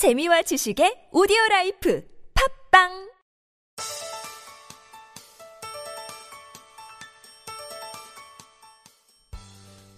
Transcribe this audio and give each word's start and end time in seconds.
재미와 0.00 0.40
지식의 0.40 1.10
오디오 1.12 1.36
라이프 1.50 2.02
팟빵 2.70 3.10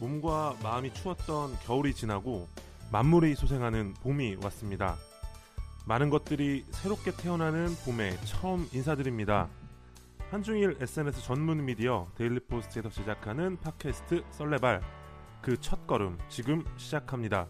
몸과 0.01 0.57
마음이 0.61 0.93
추웠던 0.93 1.57
겨울이 1.61 1.95
지나고 1.95 2.49
만물이 2.91 3.37
소생하는 3.37 3.95
봄이 4.03 4.39
왔습니다. 4.43 4.97
많은 5.87 6.11
것들이 6.11 6.65
새롭게 6.73 7.13
태어나는 7.13 7.69
봄에 7.85 8.17
처음 8.25 8.69
인사드립니다. 8.73 9.49
한중일 10.33 10.79
SNS 10.81 11.23
전문 11.23 11.65
미디어 11.65 12.09
데일리포스트에서 12.17 12.91
시작하는 12.91 13.57
팟캐스트 13.61 14.25
썰레발 14.33 14.83
그 15.43 15.57
첫 15.61 15.87
걸음 15.87 16.19
지금 16.29 16.65
시작합니다. 16.77 17.47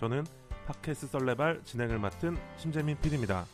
저는 0.00 0.24
팟캐스트 0.66 1.08
썰레발 1.08 1.62
진행을 1.64 1.98
맡은 1.98 2.36
심재민 2.56 2.96
PD입니다. 2.98 3.44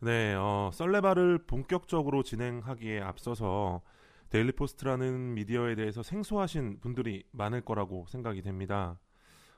네, 0.00 0.34
어, 0.34 0.70
썰레발을 0.72 1.44
본격적으로 1.46 2.22
진행하기에 2.22 3.00
앞서서 3.00 3.82
데일리 4.30 4.52
포스트라는 4.52 5.34
미디어에 5.34 5.74
대해서 5.74 6.02
생소하신 6.02 6.80
분들이 6.80 7.24
많을 7.32 7.62
거라고 7.62 8.06
생각이 8.08 8.40
됩니다. 8.42 8.98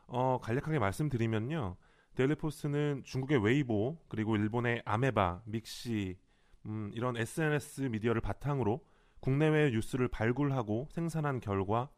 어, 0.07 0.41
간략하게 0.43 0.79
말씀드리면요. 0.79 1.77
데일리 2.16 2.35
포스트는 2.35 3.02
중국의 3.05 3.45
웨이보, 3.45 3.98
그리고 4.09 4.35
일본의 4.37 4.82
아메바, 4.85 5.43
믹시, 5.45 6.19
음, 6.66 6.91
이런 6.95 7.16
SNS 7.16 7.82
미디어를 7.82 8.20
바탕으로 8.20 8.84
국내외 9.20 9.70
뉴스를 9.70 10.09
발굴하고 10.09 10.88
생산한 10.91 11.41
결과 11.41 11.90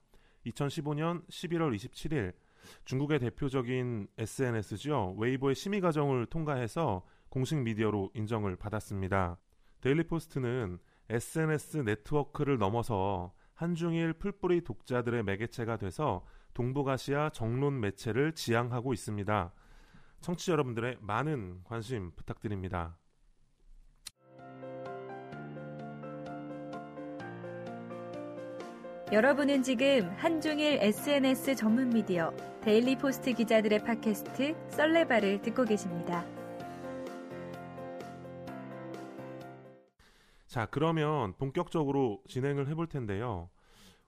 2015년 0.46 1.26
11월 1.28 1.74
27일 1.74 2.34
중국의 2.84 3.18
대표적인 3.20 4.08
SNS죠. 4.18 5.16
웨이보의 5.18 5.54
심의 5.54 5.80
과정을 5.80 6.26
통과해서 6.26 7.04
공식 7.28 7.58
미디어로 7.58 8.10
인정을 8.14 8.56
받았습니다. 8.56 9.38
데일리포스트는 9.80 10.78
SNS 11.08 11.78
네트워크를 11.78 12.58
넘어서 12.58 13.32
한중일 13.54 14.14
풀뿌리 14.14 14.62
독자들의 14.62 15.22
매개체가 15.24 15.76
돼서 15.76 16.24
동북아시아 16.54 17.30
정론 17.30 17.80
매체를 17.80 18.32
지향하고 18.34 18.92
있습니다. 18.92 19.52
청취자 20.20 20.52
여러분들의 20.52 20.98
많은 21.00 21.62
관심 21.64 22.12
부탁드립니다. 22.14 22.96
여러분은 29.12 29.62
지금 29.62 30.10
한중일 30.16 30.78
SNS 30.80 31.54
전문 31.56 31.90
미디어 31.90 32.34
데일리 32.62 32.96
포스트 32.96 33.32
기자들의 33.34 33.84
팟캐스트 33.84 34.54
썰레발을 34.68 35.42
듣고 35.42 35.64
계십니다. 35.64 36.24
자, 40.46 40.66
그러면 40.70 41.34
본격적으로 41.36 42.22
진행을 42.28 42.68
해볼 42.68 42.86
텐데요. 42.88 43.50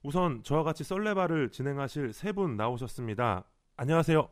우선 0.02 0.42
저와 0.42 0.62
같이 0.62 0.84
썰레바를 0.84 1.50
진행하실 1.50 2.12
세 2.12 2.32
분 2.32 2.56
나오셨습니다. 2.56 3.44
안녕하세요. 3.76 4.28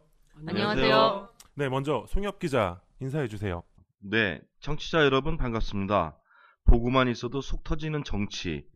안녕하세요. 0.46 1.28
네, 1.54 1.68
먼저 1.68 2.04
송엽 2.08 2.38
기자 2.38 2.80
인사해 3.00 3.28
주세요. 3.28 3.62
네, 3.98 4.40
청취자 4.60 5.04
여러분 5.04 5.36
반갑습니다. 5.36 6.16
보고만 6.64 7.08
있어도 7.08 7.40
속 7.40 7.64
터지는 7.64 8.04
정치, 8.04 8.66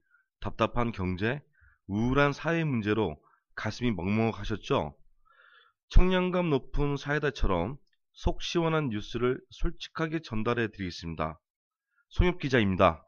답답한 0.41 0.93
경제, 0.93 1.43
우울한 1.89 2.33
사회 2.33 2.65
문제로 2.65 3.17
가슴이 3.55 3.93
먹먹하셨죠? 3.93 4.97
청량감 5.89 6.51
높은 6.51 6.97
사이다처럼 6.97 7.77
속 8.13 8.43
시원한 8.43 8.89
뉴스를 8.89 9.41
솔직하게 9.51 10.21
전달해 10.21 10.69
드리겠습니다. 10.69 11.39
송엽 12.09 12.39
기자입니다. 12.39 13.05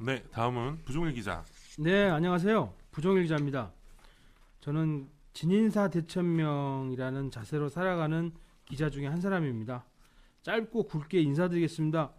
네, 0.00 0.22
다음은 0.30 0.84
부종일 0.84 1.14
기자. 1.14 1.44
네, 1.78 2.08
안녕하세요. 2.08 2.74
부종일 2.90 3.22
기자입니다. 3.22 3.72
저는 4.60 5.08
진인사 5.32 5.88
대천명이라는 5.88 7.30
자세로 7.30 7.68
살아가는 7.68 8.32
기자 8.64 8.90
중에 8.90 9.06
한 9.06 9.20
사람입니다. 9.20 9.86
짧고 10.42 10.88
굵게 10.88 11.20
인사드리겠습니다. 11.20 12.12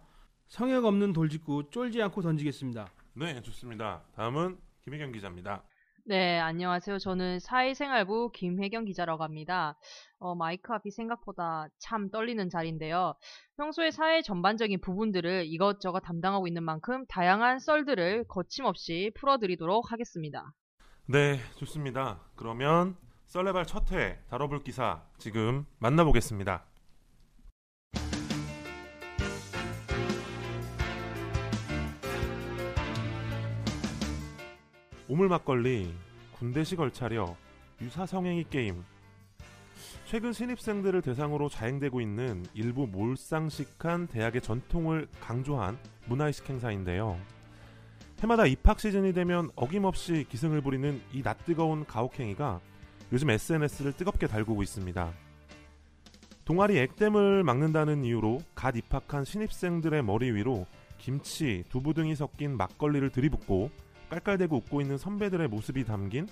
성역 0.48 0.84
없는 0.86 1.12
돌직구 1.12 1.70
쫄지 1.70 2.02
않고 2.02 2.22
던지겠습니다. 2.22 2.88
네, 3.14 3.40
좋습니다. 3.42 4.02
다음은 4.16 4.58
김혜경 4.82 5.12
기자입니다. 5.12 5.62
네, 6.06 6.38
안녕하세요. 6.38 6.98
저는 6.98 7.40
사회생활부 7.40 8.30
김혜경 8.32 8.84
기자라고 8.84 9.22
합니다. 9.22 9.78
어, 10.18 10.34
마이크 10.34 10.70
앞이 10.72 10.90
생각보다 10.90 11.68
참 11.78 12.10
떨리는 12.10 12.50
자리인데요. 12.50 13.14
평소에 13.56 13.90
사회 13.90 14.20
전반적인 14.20 14.80
부분들을 14.82 15.44
이것저것 15.46 16.00
담당하고 16.00 16.46
있는 16.46 16.62
만큼 16.62 17.06
다양한 17.06 17.58
썰들을 17.58 18.24
거침없이 18.28 19.12
풀어드리도록 19.14 19.92
하겠습니다. 19.92 20.52
네, 21.06 21.38
좋습니다. 21.56 22.20
그러면 22.36 22.96
썰레발 23.26 23.66
첫 23.66 23.92
회 23.92 24.18
다뤄볼 24.28 24.62
기사 24.62 25.02
지금 25.18 25.64
만나보겠습니다. 25.78 26.66
오물 35.06 35.28
막걸리, 35.28 35.92
군대식 36.32 36.80
얼차려, 36.80 37.36
유사 37.82 38.06
성행위 38.06 38.46
게임. 38.48 38.82
최근 40.06 40.32
신입생들을 40.32 41.02
대상으로 41.02 41.50
자행되고 41.50 42.00
있는 42.00 42.46
일부 42.54 42.86
몰상식한 42.86 44.06
대학의 44.06 44.40
전통을 44.40 45.06
강조한 45.20 45.78
문화의식 46.06 46.48
행사인데요. 46.48 47.18
해마다 48.20 48.46
입학 48.46 48.80
시즌이 48.80 49.12
되면 49.12 49.50
어김없이 49.56 50.24
기승을 50.30 50.62
부리는 50.62 51.02
이 51.12 51.20
낯뜨거운 51.22 51.84
가혹행위가 51.84 52.60
요즘 53.12 53.28
SNS를 53.28 53.92
뜨겁게 53.92 54.26
달구고 54.26 54.62
있습니다. 54.62 55.12
동아리 56.46 56.78
액땜을 56.78 57.44
막는다는 57.44 58.04
이유로 58.04 58.40
갓 58.54 58.74
입학한 58.74 59.26
신입생들의 59.26 60.02
머리 60.02 60.30
위로 60.30 60.64
김치, 60.96 61.62
두부 61.68 61.92
등이 61.92 62.14
섞인 62.14 62.56
막걸리를 62.56 63.10
들이붓고 63.10 63.70
깔깔대고 64.14 64.56
웃고 64.56 64.80
있는 64.80 64.96
선배들의 64.96 65.48
모습이 65.48 65.84
담긴 65.84 66.28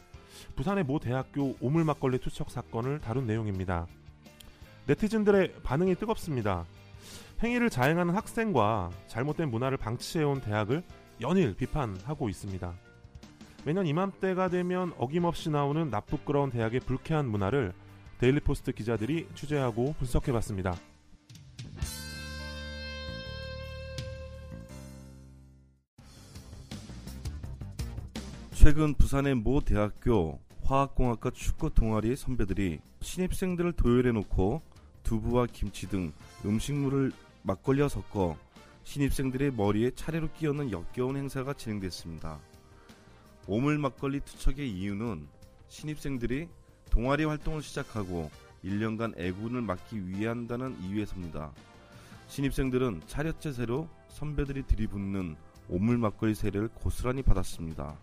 부산의 0.55 0.85
모 0.85 0.99
대학교 0.99 1.57
오물 1.61 1.85
막걸리 1.85 2.19
투척 2.19 2.51
사건을 2.51 3.01
다룬 3.01 3.27
내용입니다. 3.27 3.87
네티즌들의 4.87 5.63
반응이 5.63 5.97
뜨겁습니다. 5.97 6.65
행위를 7.43 7.71
자행하는 7.71 8.15
학생과 8.15 8.91
잘못된 9.09 9.51
문화를 9.51 9.79
방치해온 9.79 10.41
대학을 10.41 10.83
연일 11.21 11.55
비판하고 11.57 12.29
있습니다. 12.29 12.73
매년 13.65 13.87
이맘때가 13.87 14.49
되면 14.49 14.93
어김없이 14.99 15.51
나오는 15.51 15.89
낯부끄러운 15.89 16.51
대학의 16.51 16.81
불쾌한 16.81 17.29
문화를 17.29 17.73
데일리포스트 18.19 18.73
기자들이 18.73 19.29
취재하고 19.35 19.95
분석해봤습니다. 19.99 20.75
최근 28.63 28.95
부산의 28.95 29.35
모 29.35 29.61
대학교 29.61 30.39
화학공학과 30.63 31.31
축구 31.31 31.71
동아리 31.71 32.15
선배들이 32.15 32.79
신입생들을 33.01 33.73
도열해 33.73 34.13
놓고 34.13 34.63
두부와 35.03 35.49
김치 35.53 35.89
등 35.89 36.13
음식물을 36.45 37.11
막걸리와 37.43 37.89
섞어 37.89 38.37
신입생들의 38.85 39.55
머리에 39.55 39.91
차례로 39.91 40.29
끼얹는 40.35 40.71
역겨운 40.71 41.17
행사가 41.17 41.55
진행됐습니다. 41.55 42.39
오물 43.49 43.79
막걸리 43.79 44.21
투척의 44.21 44.71
이유는 44.71 45.27
신입생들이 45.67 46.49
동아리 46.89 47.25
활동을 47.25 47.63
시작하고 47.63 48.31
1년간 48.63 49.19
애군을 49.19 49.61
막기 49.63 50.07
위한다는 50.07 50.81
이유에서입니다. 50.85 51.51
신입생들은 52.29 53.03
차렷제 53.09 53.55
세로 53.55 53.89
선배들이 54.07 54.69
들이붓는 54.69 55.35
오물 55.69 55.99
막걸리 55.99 56.37
세례를 56.37 56.69
고스란히 56.69 57.23
받았습니다. 57.23 57.99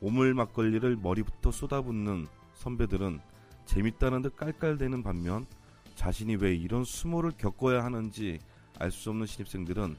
오물 0.00 0.34
막걸리를 0.34 0.96
머리부터 0.96 1.50
쏟아붓는 1.50 2.26
선배들은 2.54 3.20
재밌다는 3.66 4.22
듯 4.22 4.36
깔깔대는 4.36 5.02
반면 5.02 5.46
자신이 5.94 6.36
왜 6.36 6.54
이런 6.54 6.84
수모를 6.84 7.32
겪어야 7.36 7.84
하는지 7.84 8.38
알 8.78 8.90
수 8.90 9.10
없는 9.10 9.26
신입생들은 9.26 9.96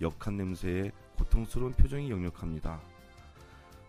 역한 0.00 0.36
냄새에 0.36 0.90
고통스러운 1.16 1.72
표정이 1.72 2.10
역력합니다. 2.10 2.80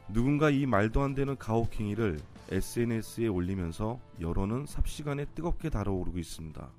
누군가 0.10 0.52
이 0.52 0.68
말도 0.68 1.02
안 1.02 1.16
되는 1.16 1.36
가혹행위를 1.36 2.20
SNS에 2.52 3.28
올리면서 3.28 4.00
여론은 4.22 4.68
삽시간에 4.68 5.26
뜨겁게 5.34 5.72
달아오르고 5.72 6.20
있습니다. 6.20 6.70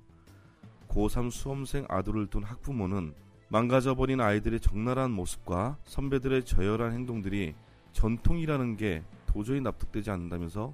고3 0.87 1.29
수험생 1.29 1.85
아들을 1.89 2.27
둔 2.27 2.43
학부모는 2.43 3.13
망가져버린 3.49 4.21
아이들의 4.21 4.61
적나라한 4.61 5.11
모습과 5.11 5.77
선배들의 5.83 6.45
저열한 6.45 6.93
행동들이 6.93 7.53
전통이라는 7.97 8.77
게 8.77 9.03
도저히 9.25 9.59
납득되지 9.59 10.11
않는다면서 10.11 10.71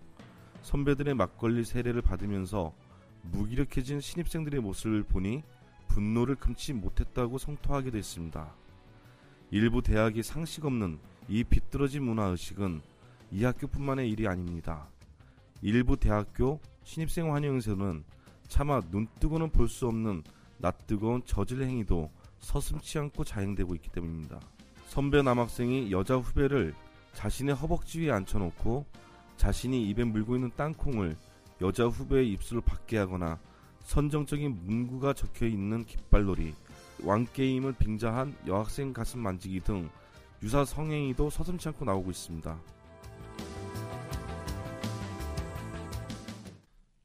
선배들의 0.62 1.14
막걸리 1.14 1.64
세례를 1.64 2.02
받으면서 2.02 2.74
무기력해진 3.31 4.02
신입생들의 4.02 4.60
모습을 4.60 5.04
보니 5.04 5.42
분노를 5.88 6.36
금치 6.36 6.74
못했다고 6.74 7.38
성토하게 7.38 7.92
됐습니다. 7.92 8.54
일부 9.52 9.81
대학이 9.81 10.22
상식 10.22 10.66
없는 10.66 11.00
이 11.30 11.46
비뚤어진 11.46 12.04
문화의식은 12.04 12.81
이 13.31 13.46
학교뿐만의 13.46 14.10
일이 14.10 14.28
아닙니다. 14.28 14.90
일부 15.62 15.96
대학교 15.96 16.60
신입생 16.84 17.34
환영에서는 17.34 18.04
차마 18.50 18.81
눈뜨고는 18.92 19.50
볼 19.52 19.70
수 19.70 19.88
없는 19.88 20.24
낯뜨거운 20.58 21.22
저질 21.25 21.64
행위도 21.64 22.12
서슴치 22.40 23.00
않고 23.00 23.24
자행되고 23.24 23.75
있기 23.75 23.92
때문입니다. 23.92 24.42
선배 24.88 25.22
남학생이 25.22 25.90
여자 25.90 26.18
후배를 26.18 26.75
자신의 27.13 27.56
허벅지 27.56 28.01
위에 28.01 28.12
앉혀놓고 28.12 28.86
자신이 29.38 29.89
입에 29.89 30.04
물고 30.04 30.36
있는 30.36 30.51
땅콩을 30.56 31.18
여자 31.62 31.86
후배의 31.86 32.31
입술을 32.33 32.62
받게 32.62 32.98
하거나 32.98 33.39
선정적인 33.80 34.65
문구가 34.65 35.13
적혀 35.13 35.45
있는 35.45 35.86
깃발놀이, 35.86 36.54
왕게임을 37.04 37.74
빙자한 37.74 38.36
여학생 38.48 38.94
가슴 38.94 39.19
만지기 39.19 39.62
등 39.62 39.89
유사 40.42 40.65
성행위도 40.65 41.30
서슴치 41.30 41.69
않고 41.69 41.86
나오고 41.86 42.12
있습니다. 42.12 42.60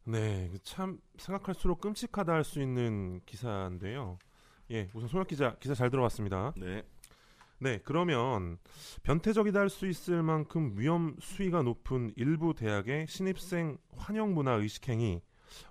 네, 0.04 0.50
참 0.62 0.98
생각할수록 1.18 1.80
끔찍하다 1.80 2.32
할 2.32 2.44
수 2.44 2.62
있는 2.62 3.20
기사인데요. 3.26 4.18
예, 4.70 4.88
우선 4.94 5.08
송혁 5.08 5.28
기자 5.28 5.54
기사 5.60 5.74
잘 5.74 5.90
들어봤습니다. 5.90 6.54
네. 6.56 6.82
네, 7.60 7.80
그러면 7.84 8.58
변태적이다 9.02 9.58
할 9.58 9.68
수 9.68 9.86
있을 9.86 10.22
만큼 10.22 10.74
위험 10.76 11.16
수위가 11.20 11.62
높은 11.62 12.12
일부 12.16 12.54
대학의 12.54 13.06
신입생 13.08 13.78
환영 13.96 14.34
문화 14.34 14.52
의식 14.52 14.88
행위 14.88 15.20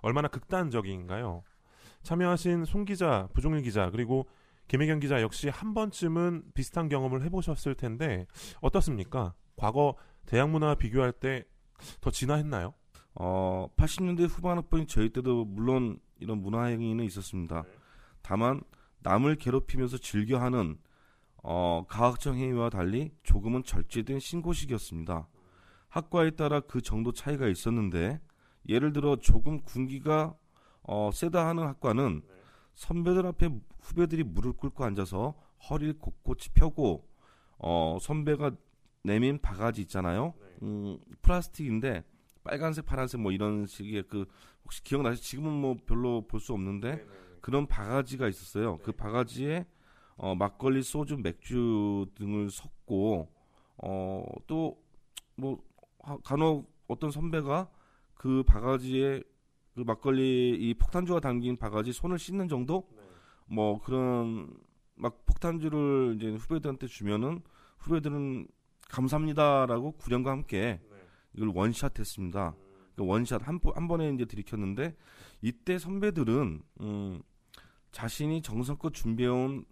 얼마나 0.02 0.28
극단적인가요? 0.28 1.42
참여하신 2.02 2.64
송 2.64 2.84
기자, 2.84 3.28
부종일 3.32 3.62
기자 3.62 3.90
그리고 3.90 4.28
김혜경 4.68 5.00
기자 5.00 5.22
역시 5.22 5.48
한 5.48 5.72
번쯤은 5.72 6.52
비슷한 6.54 6.88
경험을 6.88 7.24
해보셨을 7.24 7.74
텐데 7.74 8.26
어떻습니까? 8.60 9.34
과거 9.56 9.96
대학 10.26 10.50
문화와 10.50 10.74
비교할 10.74 11.12
때 11.12 11.44
더 12.00 12.10
진화했나요? 12.10 12.74
어, 13.14 13.68
80년대 13.76 14.28
후반 14.28 14.58
학번인 14.58 14.86
저희 14.86 15.10
때도 15.10 15.44
물론 15.44 15.98
이런 16.20 16.40
문화 16.40 16.64
행위는 16.64 17.04
있었습니다. 17.04 17.64
다만 18.22 18.60
남을 19.00 19.36
괴롭히면서 19.36 19.98
즐겨하는 19.98 20.78
어, 21.42 21.84
가학적 21.88 22.34
행위와 22.34 22.70
달리 22.70 23.10
조금은 23.22 23.62
절제된 23.64 24.18
신고식이었습니다. 24.20 25.28
학과에 25.88 26.30
따라 26.30 26.60
그 26.60 26.80
정도 26.82 27.12
차이가 27.12 27.48
있었는데 27.48 28.20
예를 28.68 28.92
들어 28.92 29.16
조금 29.16 29.60
군기가 29.62 30.36
어, 30.82 31.10
세다 31.12 31.46
하는 31.46 31.64
학과는 31.64 32.22
선배들 32.74 33.26
앞에 33.26 33.50
후배들이 33.80 34.24
무릎 34.24 34.58
꿇고 34.58 34.84
앉아서 34.84 35.34
허리를 35.68 35.98
곳곳이 35.98 36.50
펴고 36.50 37.08
어, 37.58 37.98
선배가 38.00 38.52
내민 39.02 39.40
바가지 39.40 39.80
있잖아요. 39.82 40.34
음, 40.62 40.98
플라스틱인데 41.22 42.04
빨간색, 42.44 42.86
파란색 42.86 43.20
뭐 43.20 43.32
이런 43.32 43.66
식의 43.66 44.04
그 44.08 44.26
혹시 44.64 44.82
기억나시죠? 44.82 45.24
지금은 45.24 45.52
뭐 45.52 45.76
별로 45.86 46.26
볼 46.26 46.40
수 46.40 46.52
없는데 46.52 47.04
그런 47.40 47.66
바가지가 47.66 48.28
있었어요. 48.28 48.78
그 48.78 48.92
바가지에 48.92 49.66
어, 50.18 50.34
막걸리, 50.34 50.82
소주, 50.82 51.16
맥주 51.16 52.06
등을 52.16 52.50
섞고 52.50 53.28
어, 53.78 54.24
또뭐 54.46 55.62
간혹 56.24 56.70
어떤 56.88 57.10
선배가 57.10 57.68
그 58.14 58.42
바가지에 58.42 59.22
그 59.74 59.80
막걸리 59.82 60.56
이 60.58 60.74
폭탄주가 60.74 61.20
담긴 61.20 61.56
바가지 61.56 61.92
손을 61.92 62.18
씻는 62.18 62.48
정도? 62.48 62.88
뭐 63.46 63.80
그런 63.80 64.52
막 64.96 65.24
폭탄주를 65.26 66.16
이제 66.16 66.30
후배들한테 66.34 66.86
주면은 66.88 67.40
후배들은 67.78 68.48
감사합니다라고 68.90 69.92
구령과 69.92 70.30
함께 70.32 70.80
이걸 71.34 71.48
원샷 71.54 71.98
했습니다. 71.98 72.54
그 72.96 73.06
원샷 73.06 73.46
한, 73.46 73.60
번- 73.60 73.76
한 73.76 73.86
번에 73.86 74.10
이제 74.10 74.24
들이켰는데 74.24 74.96
이때 75.42 75.78
선배들은 75.78 76.62
음, 76.80 77.22
자신이 77.92 78.42
정성껏 78.42 78.92
준비해온 78.92 79.64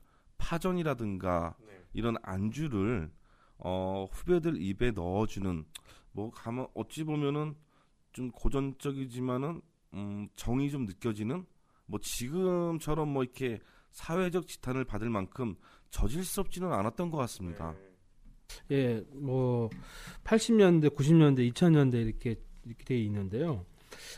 파전이라든가 0.47 1.57
이런 1.93 2.17
안주를 2.23 3.11
어, 3.59 4.07
후배들 4.13 4.63
입에 4.63 4.93
넣어주는 4.93 5.65
뭐 6.13 6.31
가만 6.31 6.69
어찌 6.75 7.03
보면은 7.03 7.57
좀 8.13 8.31
고전적이지만은 8.31 9.61
음, 9.95 10.29
정이 10.37 10.71
좀 10.71 10.87
느껴지는 10.87 11.45
뭐 11.87 11.99
지금처럼 12.01 13.09
뭐 13.09 13.25
이렇게 13.25 13.59
사회적 13.91 14.47
지탄을 14.47 14.85
받을 14.85 15.11
만큼 15.11 15.57
저질스럽지는 15.91 16.73
않았던 16.73 17.11
것 17.11 17.17
같습니다. 17.19 17.75
예, 18.71 19.03
뭐 19.13 19.69
80년대, 20.25 20.95
90년대, 20.95 21.53
2000년대 21.53 21.95
이렇게 21.95 22.37
이렇게 22.65 22.85
돼 22.85 22.99
있는데요. 23.01 23.65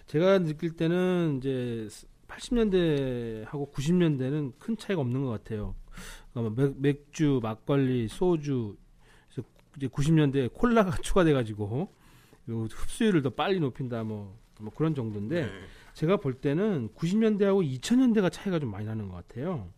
제가 0.07 0.41
느낄 0.41 0.77
때는 0.77 1.39
이제 1.39 1.89
80년대하고 2.27 3.73
90년대는 3.73 4.59
큰 4.59 4.77
차이가 4.77 5.01
없는 5.01 5.25
것 5.25 5.31
같아요. 5.31 5.75
그러니까 6.33 6.63
맥, 6.63 6.75
맥주, 6.81 7.41
막걸리, 7.43 8.09
소주, 8.09 8.77
그래서 9.29 9.49
이제 9.77 9.89
90년대 9.89 10.53
콜라가 10.53 10.91
추가돼가지고 11.03 11.93
요 12.51 12.63
흡수율을 12.71 13.23
더 13.23 13.31
빨리 13.31 13.61
높인다, 13.61 14.05
뭐, 14.05 14.37
뭐 14.61 14.73
그런 14.75 14.95
정도인데 14.95 15.45
제가 15.95 16.17
볼 16.19 16.35
때는 16.35 16.89
90년대하고 16.95 17.63
2000년대가 17.81 18.31
차이가 18.33 18.59
좀 18.59 18.71
많이 18.71 18.87
나는 18.87 19.09
것 19.09 19.15
같아요. 19.17 19.69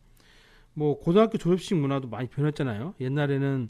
뭐 0.75 0.99
고등학교 0.99 1.37
졸업식 1.39 1.75
문화도 1.77 2.09
많이 2.09 2.29
변했잖아요. 2.29 2.95
옛날에는 3.01 3.69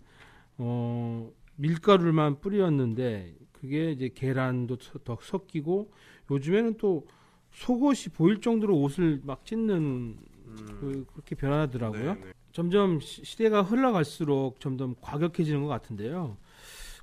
어, 0.59 1.31
밀가루만 1.57 2.41
뿌렸는데 2.41 3.35
그게 3.53 3.93
이제 3.93 4.11
계란도 4.15 4.77
서- 4.81 4.99
더 5.05 5.19
섞이고 5.21 5.91
요즘에는 6.31 6.77
또 6.79 7.07
속옷이 7.53 8.13
보일 8.15 8.41
정도로 8.41 8.79
옷을 8.81 9.21
막 9.25 9.45
찢는 9.45 10.19
그, 10.81 11.07
그렇게 11.13 11.35
변하더라고요. 11.35 12.17
점점 12.53 13.01
시- 13.01 13.25
시대가 13.25 13.63
흘러갈수록 13.63 14.61
점점 14.61 14.95
과격해지는 15.01 15.63
것 15.63 15.69
같은데요. 15.69 16.37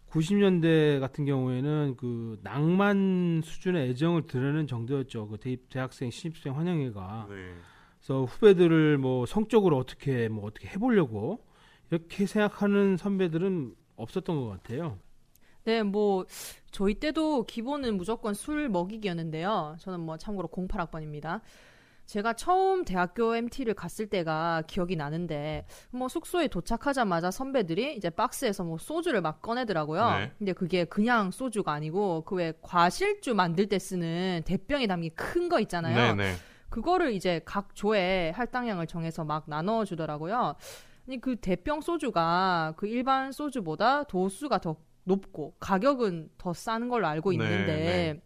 90년대 0.09 0.99
같은 0.99 1.25
경우에는 1.25 1.95
그 1.97 2.39
낭만 2.41 3.41
수준의 3.43 3.89
애정을 3.89 4.27
드러내는 4.27 4.67
정도였죠. 4.67 5.27
그 5.27 5.37
대입 5.37 5.69
대학생 5.69 6.09
신입생 6.09 6.55
환영회가. 6.57 7.27
네. 7.29 7.35
그래서 7.99 8.23
후배들을 8.23 8.97
뭐 8.99 9.25
성적으로 9.25 9.77
어떻게 9.77 10.29
뭐 10.29 10.45
어떻게 10.45 10.69
해보려고 10.69 11.43
이렇게 11.91 12.25
생각하는 12.25 12.95
선배들은 12.97 13.75
없었던 13.97 14.35
것 14.39 14.47
같아요. 14.49 14.99
네, 15.65 15.83
뭐 15.83 16.25
저희 16.71 16.93
때도 16.93 17.43
기본은 17.43 17.97
무조건 17.97 18.33
술 18.33 18.69
먹이기였는데요. 18.69 19.75
저는 19.79 19.99
뭐 19.99 20.17
참고로 20.17 20.47
08학번입니다. 20.47 21.41
제가 22.07 22.33
처음 22.33 22.85
대학교 22.85 23.35
MT를 23.35 23.73
갔을 23.73 24.07
때가 24.07 24.63
기억이 24.65 24.95
나는데 24.95 25.65
뭐 25.91 26.07
숙소에 26.07 26.47
도착하자마자 26.47 27.31
선배들이 27.31 27.95
이제 27.97 28.09
박스에서 28.09 28.63
뭐 28.63 28.77
소주를 28.77 29.21
막 29.21 29.41
꺼내더라고요. 29.41 30.09
네. 30.11 30.31
근데 30.39 30.53
그게 30.53 30.85
그냥 30.85 31.31
소주가 31.31 31.73
아니고 31.73 32.21
그 32.23 32.37
왜 32.37 32.53
과실주 32.61 33.33
만들 33.35 33.67
때 33.67 33.77
쓰는 33.79 34.43
대병에 34.45 34.85
담긴 34.87 35.11
큰 35.15 35.49
거 35.49 35.59
있잖아요. 35.61 36.15
네, 36.15 36.23
네. 36.31 36.35
그거를 36.69 37.13
이제 37.13 37.41
각 37.45 37.73
조에 37.73 38.29
할당량을 38.31 38.85
정해서 38.87 39.23
막 39.23 39.43
나눠 39.47 39.83
주더라고요. 39.85 40.55
아니 41.07 41.19
그 41.19 41.35
대병 41.37 41.81
소주가 41.81 42.73
그 42.77 42.85
일반 42.87 43.31
소주보다 43.31 44.03
도수가 44.03 44.59
더 44.59 44.75
높고 45.05 45.55
가격은 45.59 46.29
더 46.37 46.53
싼 46.53 46.89
걸로 46.89 47.07
알고 47.07 47.31
네, 47.31 47.35
있는데 47.35 47.75
네. 47.75 48.21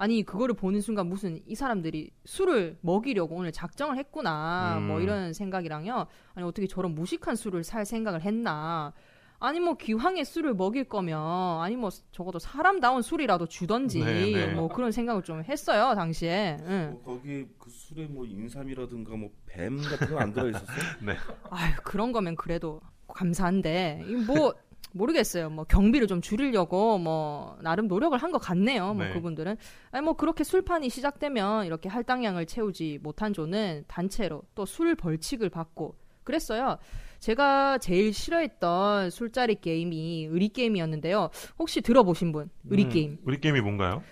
아니 0.00 0.22
그거를 0.22 0.54
보는 0.54 0.80
순간 0.80 1.08
무슨 1.08 1.40
이 1.46 1.54
사람들이 1.54 2.10
술을 2.24 2.78
먹이려고 2.80 3.34
오늘 3.34 3.52
작정을 3.52 3.98
했구나 3.98 4.78
음. 4.78 4.86
뭐 4.88 5.00
이런 5.02 5.34
생각이랑요. 5.34 6.06
아니 6.32 6.46
어떻게 6.46 6.66
저런 6.66 6.94
무식한 6.94 7.36
술을 7.36 7.62
살 7.64 7.84
생각을 7.84 8.22
했나. 8.22 8.94
아니 9.40 9.60
뭐 9.60 9.74
기왕에 9.76 10.24
술을 10.24 10.54
먹일 10.54 10.84
거면 10.84 11.18
아니 11.60 11.76
뭐 11.76 11.90
적어도 12.12 12.38
사람다운 12.38 13.02
술이라도 13.02 13.44
주던지 13.46 14.02
네, 14.02 14.32
네. 14.32 14.46
뭐 14.54 14.68
그런 14.68 14.90
생각을 14.90 15.22
좀 15.22 15.42
했어요 15.44 15.94
당시에. 15.94 16.56
응. 16.62 16.90
뭐 17.04 17.16
거기 17.16 17.46
그 17.58 17.68
술에 17.68 18.06
뭐 18.06 18.24
인삼이라든가 18.24 19.16
뭐 19.16 19.28
뱀 19.46 19.82
같은 19.82 20.08
거 20.14 20.18
안 20.18 20.32
들어 20.32 20.48
있었어요? 20.48 20.78
아유 21.50 21.72
그런 21.84 22.12
거면 22.12 22.36
그래도 22.36 22.80
감사한데 23.08 24.04
이뭐 24.08 24.54
모르겠어요. 24.92 25.50
뭐 25.50 25.64
경비를 25.64 26.06
좀 26.06 26.20
줄이려고 26.20 26.98
뭐 26.98 27.56
나름 27.62 27.86
노력을 27.88 28.16
한 28.16 28.30
것 28.30 28.38
같네요. 28.38 28.94
뭐 28.94 29.04
네. 29.06 29.12
그분들은 29.12 29.56
아니 29.90 30.04
뭐 30.04 30.14
그렇게 30.14 30.44
술판이 30.44 30.88
시작되면 30.88 31.66
이렇게 31.66 31.88
할당량을 31.88 32.46
채우지 32.46 33.00
못한 33.02 33.32
조는 33.32 33.84
단체로 33.88 34.42
또 34.54 34.64
술 34.64 34.94
벌칙을 34.94 35.50
받고 35.50 35.96
그랬어요. 36.24 36.78
제가 37.18 37.78
제일 37.78 38.12
싫어했던 38.14 39.10
술자리 39.10 39.56
게임이 39.56 40.28
의리 40.30 40.48
게임이었는데요. 40.48 41.30
혹시 41.58 41.80
들어보신 41.80 42.32
분? 42.32 42.48
의리 42.70 42.84
음, 42.84 42.88
게임. 42.88 43.18
우리 43.24 43.40
게임이 43.40 43.60
뭔가요? 43.60 44.02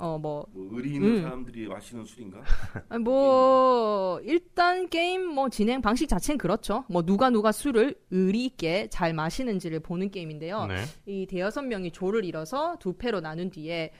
어, 0.00 0.18
뭐, 0.18 0.46
뭐 0.52 0.68
의리 0.72 0.94
있는 0.94 1.16
음. 1.18 1.22
사람들이 1.22 1.68
마시는 1.68 2.04
술인가? 2.06 2.42
아니, 2.88 3.04
뭐 3.04 4.18
일단 4.24 4.88
게임 4.88 5.26
뭐 5.26 5.50
진행 5.50 5.82
방식 5.82 6.08
자체는 6.08 6.38
그렇죠. 6.38 6.84
뭐 6.88 7.02
누가 7.02 7.28
누가 7.28 7.52
술을 7.52 7.94
의리 8.10 8.46
있게 8.46 8.88
잘 8.88 9.12
마시는지를 9.12 9.80
보는 9.80 10.10
게임인데요. 10.10 10.66
네. 10.66 10.76
이 11.04 11.26
대여섯 11.26 11.66
명이 11.66 11.90
조를 11.92 12.24
이뤄서 12.24 12.76
두 12.80 12.94
패로 12.94 13.20
나눈 13.20 13.50
뒤에 13.50 13.92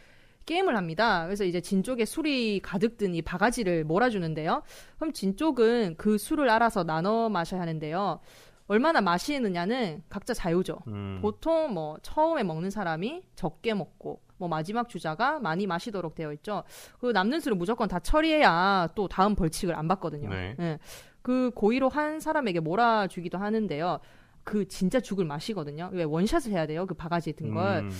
게임을 0.46 0.74
합니다. 0.74 1.26
그래서 1.26 1.44
이제 1.44 1.60
진 1.60 1.82
쪽에 1.82 2.06
술이 2.06 2.60
가득 2.60 2.96
든 2.96 3.14
이 3.14 3.20
바가지를 3.20 3.84
몰아주는데요. 3.84 4.62
그럼 4.96 5.12
진 5.12 5.36
쪽은 5.36 5.96
그 5.98 6.16
술을 6.16 6.48
알아서 6.48 6.82
나눠 6.82 7.28
마셔야 7.28 7.60
하는데요. 7.60 8.20
얼마나 8.68 9.00
마시느냐는 9.02 10.02
각자 10.08 10.32
자유죠. 10.32 10.78
음. 10.86 11.18
보통 11.20 11.74
뭐 11.74 11.98
처음에 12.02 12.42
먹는 12.42 12.70
사람이 12.70 13.22
적게 13.34 13.74
먹고 13.74 14.22
뭐 14.40 14.48
마지막 14.48 14.88
주자가 14.88 15.38
많이 15.38 15.66
마시도록 15.66 16.14
되어 16.14 16.32
있죠. 16.32 16.64
그 16.98 17.12
남는 17.12 17.40
술은 17.40 17.58
무조건 17.58 17.86
다 17.88 18.00
처리해야 18.00 18.88
또 18.94 19.06
다음 19.06 19.34
벌칙을 19.36 19.76
안 19.76 19.86
받거든요. 19.86 20.30
네. 20.30 20.56
예. 20.58 20.78
그 21.22 21.50
고의로 21.54 21.90
한 21.90 22.18
사람에게 22.20 22.60
몰아주기도 22.60 23.36
하는데요. 23.36 24.00
그 24.42 24.66
진짜 24.66 24.98
죽을 24.98 25.26
마시거든요. 25.26 25.90
왜 25.92 26.04
원샷을 26.04 26.52
해야 26.52 26.66
돼요? 26.66 26.86
그 26.86 26.94
바가지에 26.94 27.34
든 27.34 27.52
걸. 27.54 27.80
음. 27.84 27.90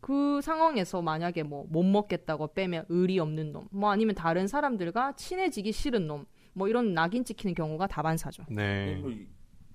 그 0.00 0.40
상황에서 0.42 1.02
만약에 1.02 1.42
뭐 1.42 1.66
못 1.68 1.82
먹겠다고 1.82 2.54
빼면 2.54 2.86
의리 2.88 3.18
없는 3.18 3.52
놈, 3.52 3.68
뭐 3.70 3.90
아니면 3.90 4.14
다른 4.14 4.46
사람들과 4.46 5.12
친해지기 5.16 5.72
싫은 5.72 6.06
놈, 6.06 6.24
뭐 6.54 6.68
이런 6.68 6.94
낙인 6.94 7.24
찍히는 7.24 7.54
경우가 7.54 7.86
다반사죠. 7.86 8.44
네. 8.50 8.96
뭐 8.96 9.10
이- 9.10 9.26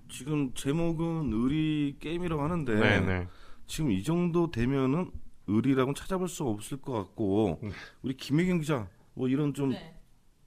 지금 0.07 0.51
제목은 0.55 1.29
의리 1.31 1.95
게임이라고 1.99 2.41
하는데 2.41 2.73
네, 2.73 2.99
네. 2.99 3.27
지금 3.67 3.91
이 3.91 4.01
정도 4.01 4.49
되면은 4.49 5.11
의리라고는 5.49 5.95
찾아볼 5.95 6.27
수 6.27 6.43
없을 6.45 6.77
것 6.81 6.93
같고 6.93 7.59
음. 7.63 7.71
우리 8.03 8.15
김혜경 8.15 8.59
기자 8.59 8.87
뭐 9.13 9.27
이런 9.27 9.53
좀 9.53 9.69
네. 9.69 9.95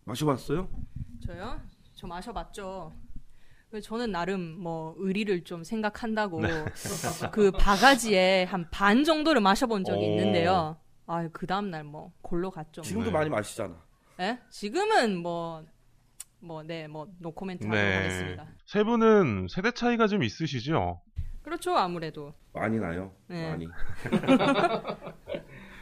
마셔봤어요? 0.04 0.68
저요? 1.26 1.60
저 1.94 2.06
마셔봤죠. 2.06 2.92
그래서 3.70 3.86
저는 3.88 4.12
나름 4.12 4.58
뭐 4.60 4.94
의리를 4.98 5.44
좀 5.44 5.64
생각한다고 5.64 6.40
그 7.32 7.50
바가지에 7.52 8.44
한 8.44 8.68
반 8.70 9.04
정도를 9.04 9.40
마셔본 9.40 9.84
적이 9.84 10.04
오. 10.04 10.10
있는데요. 10.10 10.76
아, 11.06 11.28
그 11.32 11.46
다음 11.46 11.70
날 11.70 11.84
뭐 11.84 12.12
골로 12.22 12.50
갔죠. 12.50 12.82
지금도 12.82 13.06
네. 13.06 13.12
많이 13.12 13.30
마시잖아. 13.30 13.74
예? 14.20 14.38
지금은 14.50 15.16
뭐 15.18 15.64
뭐, 16.44 16.64
네, 16.64 16.88
뭐, 16.88 17.06
노코멘트 17.20 17.64
하도록 17.64 17.80
네. 17.84 17.96
하겠습니다. 17.98 18.48
세 18.66 18.82
분은 18.82 19.46
세대 19.48 19.70
차이가 19.70 20.08
좀 20.08 20.24
있으시죠? 20.24 21.00
그렇죠, 21.42 21.76
아무래도. 21.76 22.32
많이 22.52 22.78
나요. 22.78 23.12
네. 23.26 23.48
많이. 23.48 23.66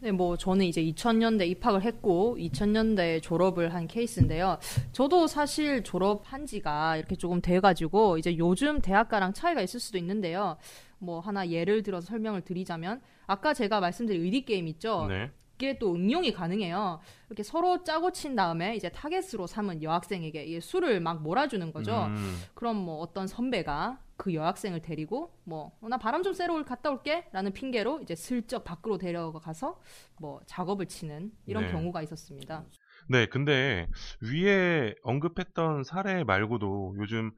네, 0.00 0.10
뭐 0.10 0.36
저는 0.36 0.66
이제 0.66 0.82
2000년대 0.82 1.46
입학을 1.46 1.82
했고 1.82 2.36
2000년대 2.36 3.22
졸업을 3.22 3.72
한 3.72 3.86
케이스인데요. 3.86 4.58
저도 4.90 5.28
사실 5.28 5.84
졸업한 5.84 6.44
지가 6.44 6.96
이렇게 6.96 7.14
조금 7.14 7.40
돼 7.40 7.60
가지고 7.60 8.18
이제 8.18 8.36
요즘 8.36 8.80
대학가랑 8.80 9.32
차이가 9.32 9.60
있을 9.62 9.78
수도 9.78 9.98
있는데요. 9.98 10.56
뭐 10.98 11.20
하나 11.20 11.48
예를 11.48 11.84
들어서 11.84 12.06
설명을 12.08 12.40
드리자면 12.40 13.00
아까 13.26 13.54
제가 13.54 13.78
말씀드린 13.78 14.22
의리 14.22 14.44
게임 14.44 14.66
있죠. 14.66 15.06
네. 15.08 15.30
이게 15.62 15.78
또 15.78 15.94
응용이 15.94 16.32
가능해요. 16.32 16.98
이렇게 17.28 17.44
서로 17.44 17.84
짜고 17.84 18.10
친 18.10 18.34
다음에 18.34 18.74
이제 18.74 18.88
타겟으로 18.88 19.46
삼은 19.46 19.84
여학생에게 19.84 20.44
이 20.44 20.60
술을 20.60 20.98
막 20.98 21.22
몰아주는 21.22 21.72
거죠. 21.72 22.06
음. 22.06 22.36
그럼 22.54 22.76
뭐 22.78 22.96
어떤 22.96 23.28
선배가 23.28 24.00
그 24.16 24.34
여학생을 24.34 24.82
데리고 24.82 25.32
뭐 25.44 25.70
나 25.82 25.98
바람 25.98 26.24
좀 26.24 26.32
쐬러 26.34 26.54
올- 26.54 26.64
갔다 26.64 26.90
올게라는 26.90 27.52
핑계로 27.52 28.00
이제 28.02 28.16
슬쩍 28.16 28.64
밖으로 28.64 28.98
데려가서 28.98 29.80
뭐 30.20 30.40
작업을 30.46 30.86
치는 30.86 31.30
이런 31.46 31.66
네. 31.66 31.70
경우가 31.72 32.02
있었습니다. 32.02 32.64
네, 33.08 33.26
근데 33.26 33.86
위에 34.20 34.94
언급했던 35.04 35.84
사례 35.84 36.24
말고도 36.24 36.96
요즘 36.98 37.30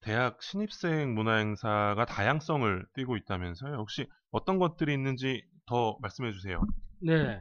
대학 0.00 0.42
신입생 0.42 1.14
문화 1.14 1.36
행사가 1.36 2.04
다양성을 2.06 2.86
띠고 2.94 3.16
있다면서요? 3.18 3.74
혹시 3.76 4.08
어떤 4.32 4.58
것들이 4.58 4.92
있는지 4.94 5.44
더 5.66 5.96
말씀해 6.00 6.32
주세요. 6.32 6.60
네. 7.00 7.40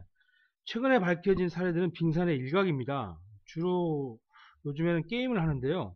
최근에 0.67 1.00
밝혀진 1.00 1.47
사례들은 1.47 1.93
빙산의 1.93 2.38
일각입니다. 2.38 3.17
주로 3.45 4.19
요즘에는 4.65 5.07
게임을 5.07 5.41
하는데요. 5.41 5.95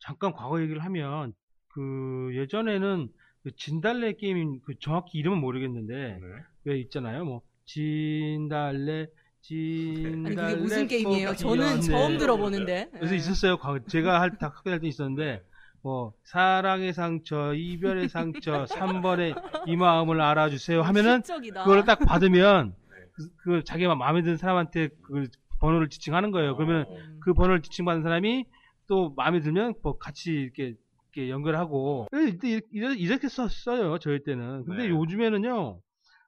잠깐 0.00 0.32
과거 0.32 0.60
얘기를 0.60 0.84
하면 0.84 1.32
그 1.68 2.32
예전에는 2.34 3.08
그 3.44 3.50
진달래 3.56 4.14
게임 4.14 4.60
그 4.62 4.74
정확히 4.80 5.18
이름은 5.18 5.38
모르겠는데 5.38 6.18
왜 6.64 6.80
있잖아요. 6.80 7.24
뭐 7.24 7.42
진달래 7.64 9.06
진달래 9.40 10.26
아니 10.26 10.34
그게 10.34 10.56
무슨 10.56 10.88
게임이에요? 10.88 11.28
꽃 11.28 11.36
저는 11.36 11.56
피었네. 11.56 11.80
처음 11.80 12.18
들어보는데. 12.18 12.90
그래서 12.94 13.14
예. 13.14 13.18
있었어요. 13.18 13.56
제가 13.86 14.20
할 14.20 14.32
학교 14.40 14.64
다닐 14.64 14.80
때 14.80 14.88
있었는데 14.88 15.44
뭐 15.80 16.12
사랑의 16.24 16.92
상처, 16.92 17.54
이별의 17.54 18.08
상처, 18.08 18.64
3번의 18.64 19.68
이 19.68 19.76
마음을 19.76 20.20
알아주세요 20.20 20.82
하면은 20.82 21.22
시적이다. 21.22 21.62
그걸 21.62 21.84
딱 21.84 22.00
받으면 22.00 22.74
그, 23.18 23.28
그 23.42 23.64
자기가 23.64 23.94
마음에 23.96 24.22
드는 24.22 24.36
사람한테 24.36 24.88
그 25.02 25.26
번호를 25.60 25.88
지칭하는 25.88 26.30
거예요. 26.30 26.56
그러면 26.56 26.86
음. 26.88 27.20
그 27.20 27.34
번호를 27.34 27.62
지칭받은 27.62 28.02
사람이 28.02 28.44
또 28.86 29.12
마음에 29.16 29.40
들면 29.40 29.74
뭐 29.82 29.98
같이 29.98 30.30
이렇게, 30.30 30.74
이렇게 31.12 31.30
연결하고 31.30 32.06
이렇게, 32.12 32.60
이렇게 32.72 33.28
썼어요. 33.28 33.98
저희 33.98 34.22
때는. 34.22 34.64
근데 34.64 34.84
네. 34.84 34.88
요즘에는요. 34.90 35.80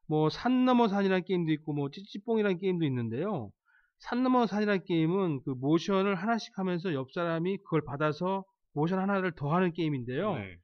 뭐 0.08 0.28
산 0.28 0.64
넘어 0.64 0.88
산이라는 0.88 1.24
게임도 1.24 1.52
있고 1.52 1.72
뭐 1.72 1.88
찌찌뽕이라는 1.90 2.58
게임도 2.58 2.84
있는데요. 2.84 3.52
산 4.00 4.24
넘어 4.24 4.46
산이라는 4.46 4.84
게임은 4.84 5.42
그 5.44 5.50
모션을 5.50 6.16
하나씩 6.16 6.58
하면서 6.58 6.92
옆 6.94 7.12
사람이 7.12 7.58
그걸 7.58 7.82
받아서 7.84 8.44
모션 8.74 8.98
하나를 8.98 9.32
더 9.36 9.54
하는 9.54 9.72
게임인데요. 9.72 10.34
네. 10.34 10.56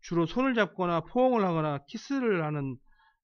주로 0.00 0.24
손을 0.26 0.54
잡거나 0.54 1.00
포옹을 1.00 1.44
하거나 1.44 1.80
키스를 1.88 2.44
하는 2.44 2.76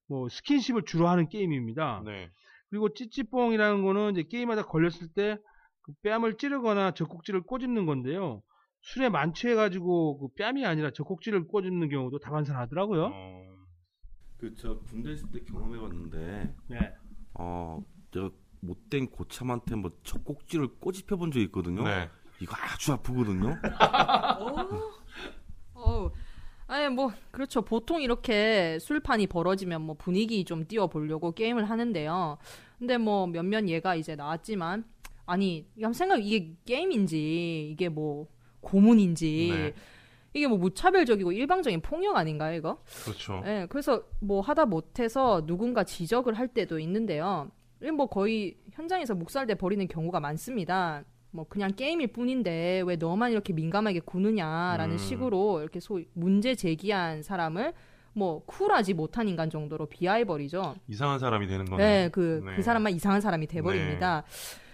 뭐 0.07 0.29
스킨십을 0.29 0.83
주로 0.85 1.07
하는 1.07 1.29
게임입니다. 1.29 2.03
네. 2.05 2.29
그리고 2.71 2.91
찌찌뽕이라는 2.93 3.83
거는 3.83 4.11
이제 4.13 4.23
게임하다 4.23 4.63
걸렸을 4.63 5.09
때 5.13 5.37
그 5.81 5.93
뺨을 6.03 6.37
찌르거나 6.37 6.91
젖꼭지를 6.91 7.41
꼬집는 7.41 7.85
건데요. 7.85 8.41
술에 8.81 9.09
만취해가지고 9.09 10.19
그 10.19 10.27
뺨이 10.37 10.65
아니라 10.65 10.91
젖꼭지를 10.91 11.47
꼬집는 11.47 11.89
경우도 11.89 12.19
다반사하더라고요. 12.19 13.11
어, 13.13 13.43
그저 14.37 14.79
군대 14.79 15.11
있을 15.11 15.29
때 15.31 15.39
경험해봤는데 15.41 16.55
네. 16.67 16.93
어 17.35 17.83
제가 18.11 18.31
못된 18.61 19.09
고참한테 19.09 19.75
뭐 19.75 19.91
젖꼭지를 20.03 20.79
꼬집혀 20.79 21.17
본 21.17 21.31
적이 21.31 21.45
있거든요. 21.45 21.83
네. 21.83 22.09
이거 22.39 22.55
아주 22.57 22.93
아프거든요. 22.93 23.55
아니 26.71 26.87
뭐 26.87 27.11
그렇죠. 27.31 27.61
보통 27.61 28.01
이렇게 28.01 28.79
술판이 28.79 29.27
벌어지면 29.27 29.81
뭐 29.81 29.95
분위기 29.95 30.45
좀 30.45 30.65
띄워보려고 30.65 31.33
게임을 31.33 31.69
하는데요. 31.69 32.37
근데 32.79 32.97
뭐 32.97 33.27
몇몇 33.27 33.67
예가 33.67 33.95
이제 33.95 34.15
나왔지만 34.15 34.85
아니 35.25 35.67
한번 35.75 35.91
생각 35.91 36.25
이게 36.25 36.55
게임인지 36.65 37.71
이게 37.73 37.89
뭐 37.89 38.27
고문인지 38.61 39.49
네. 39.51 39.73
이게 40.33 40.47
뭐 40.47 40.57
무차별적이고 40.57 41.33
일방적인 41.33 41.81
폭력 41.81 42.15
아닌가요 42.15 42.55
이거? 42.55 42.81
그렇죠. 43.03 43.43
예, 43.45 43.67
그래서 43.69 44.05
뭐 44.21 44.39
하다 44.39 44.65
못해서 44.67 45.45
누군가 45.45 45.83
지적을 45.83 46.35
할 46.35 46.47
때도 46.47 46.79
있는데요. 46.79 47.51
이게 47.81 47.91
뭐 47.91 48.05
거의 48.07 48.55
현장에서 48.71 49.13
묵살돼 49.13 49.55
버리는 49.55 49.85
경우가 49.89 50.21
많습니다. 50.21 51.03
뭐 51.31 51.45
그냥 51.47 51.71
게임일 51.73 52.07
뿐인데 52.07 52.83
왜 52.85 52.95
너만 52.95 53.31
이렇게 53.31 53.53
민감하게 53.53 54.01
구느냐라는 54.01 54.95
음. 54.95 54.97
식으로 54.97 55.61
이렇게 55.61 55.79
소위 55.79 56.07
문제 56.13 56.55
제기한 56.55 57.23
사람을 57.23 57.73
뭐 58.13 58.43
쿨하지 58.45 58.93
못한 58.93 59.29
인간 59.29 59.49
정도로 59.49 59.85
비하해 59.85 60.25
버리죠. 60.25 60.75
이상한 60.87 61.17
사람이 61.19 61.47
되는 61.47 61.65
거네. 61.65 61.83
네, 61.83 62.09
그, 62.09 62.43
네. 62.45 62.55
그 62.57 62.61
사람만 62.61 62.93
이상한 62.93 63.21
사람이 63.21 63.47
돼버립니다. 63.47 64.23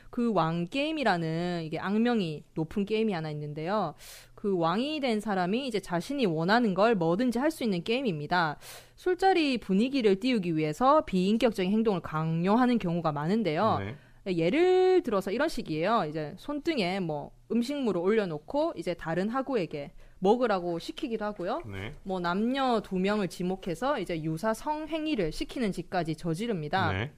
그왕 0.09 0.65
게임이라는 0.67 1.61
이게 1.63 1.77
악명이 1.77 2.43
높은 2.55 2.85
게임이 2.85 3.13
하나 3.13 3.29
있는데요. 3.29 3.93
그 4.33 4.57
왕이 4.57 4.99
된 4.99 5.19
사람이 5.19 5.67
이제 5.67 5.79
자신이 5.79 6.25
원하는 6.25 6.73
걸 6.73 6.95
뭐든지 6.95 7.37
할 7.37 7.51
수 7.51 7.63
있는 7.63 7.83
게임입니다. 7.83 8.57
술자리 8.95 9.59
분위기를 9.59 10.19
띄우기 10.19 10.55
위해서 10.57 11.01
비인격적인 11.05 11.71
행동을 11.71 11.99
강요하는 12.01 12.79
경우가 12.79 13.11
많은데요. 13.11 13.77
네. 13.79 13.95
예를 14.35 15.03
들어서 15.03 15.31
이런 15.31 15.49
식이에요. 15.49 16.05
이제 16.09 16.33
손등에 16.37 16.99
뭐 16.99 17.31
음식물을 17.51 17.99
올려놓고 18.01 18.73
이제 18.75 18.93
다른 18.93 19.29
하구에게 19.29 19.91
먹으라고 20.19 20.79
시키기도 20.79 21.25
하고요. 21.25 21.61
네. 21.65 21.93
뭐 22.03 22.19
남녀 22.19 22.81
두 22.81 22.97
명을 22.97 23.27
지목해서 23.27 23.99
이제 23.99 24.21
유사 24.23 24.53
성행위를 24.53 25.31
시키는 25.31 25.71
짓까지 25.71 26.15
저지릅니다. 26.15 26.91
네. 26.91 27.11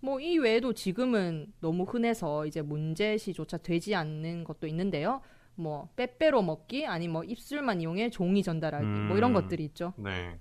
뭐이 0.00 0.38
외에도 0.38 0.72
지금은 0.72 1.52
너무 1.60 1.84
흔해서 1.84 2.46
이제 2.46 2.60
문제시조차 2.60 3.58
되지 3.58 3.94
않는 3.94 4.44
것도 4.44 4.66
있는데요. 4.66 5.20
뭐 5.54 5.88
빼빼로 5.96 6.42
먹기 6.42 6.86
아니 6.86 7.06
뭐 7.06 7.22
입술만 7.22 7.80
이용해 7.80 8.10
종이 8.10 8.42
전달하기 8.42 8.86
뭐 8.86 9.16
이런 9.16 9.30
음. 9.30 9.34
것들이 9.34 9.64
있죠. 9.66 9.92
네. 9.96 10.38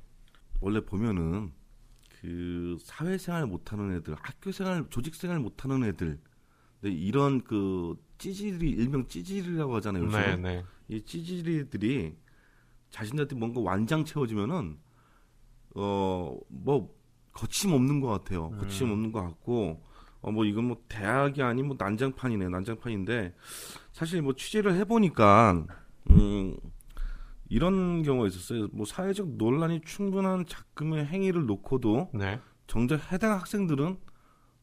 원래 0.61 0.81
보면은 0.81 1.51
그 2.21 2.77
사회생활 2.81 3.45
못하는 3.47 3.95
애들, 3.95 4.15
학교생활, 4.19 4.85
조직생활 4.89 5.39
못하는 5.39 5.83
애들, 5.85 6.19
근데 6.81 6.95
이런 6.95 7.41
그 7.43 7.95
찌질이 8.17 8.69
일명 8.71 9.07
찌질이라고 9.07 9.75
하잖아요. 9.77 10.03
요즘. 10.05 10.19
네, 10.19 10.35
네. 10.35 10.63
이 10.89 11.01
찌질이들이 11.01 12.15
자신들한테 12.89 13.35
뭔가 13.35 13.61
완장 13.61 14.03
채워지면은 14.05 14.77
어 15.75 16.35
뭐 16.49 16.93
거침없는 17.31 18.01
것 18.01 18.07
같아요. 18.09 18.47
음. 18.51 18.57
거침없는 18.57 19.11
것 19.11 19.21
같고 19.21 19.81
어 20.21 20.31
뭐 20.31 20.43
이건 20.43 20.65
뭐 20.65 20.83
대학이 20.89 21.41
아닌 21.41 21.67
뭐 21.67 21.77
난장판이네 21.79 22.49
난장판인데 22.49 23.33
사실 23.93 24.21
뭐 24.21 24.33
취재를 24.33 24.75
해보니까 24.75 25.65
음 26.09 26.57
이런 27.49 28.03
경우가 28.03 28.27
있었어요. 28.27 28.67
뭐 28.71 28.85
사회적 28.85 29.35
논란이 29.37 29.81
충분한 29.81 30.45
작금의 30.45 31.05
행위를 31.05 31.45
놓고도 31.45 32.11
네. 32.13 32.39
정작 32.67 33.11
해당 33.11 33.33
학생들은 33.33 33.97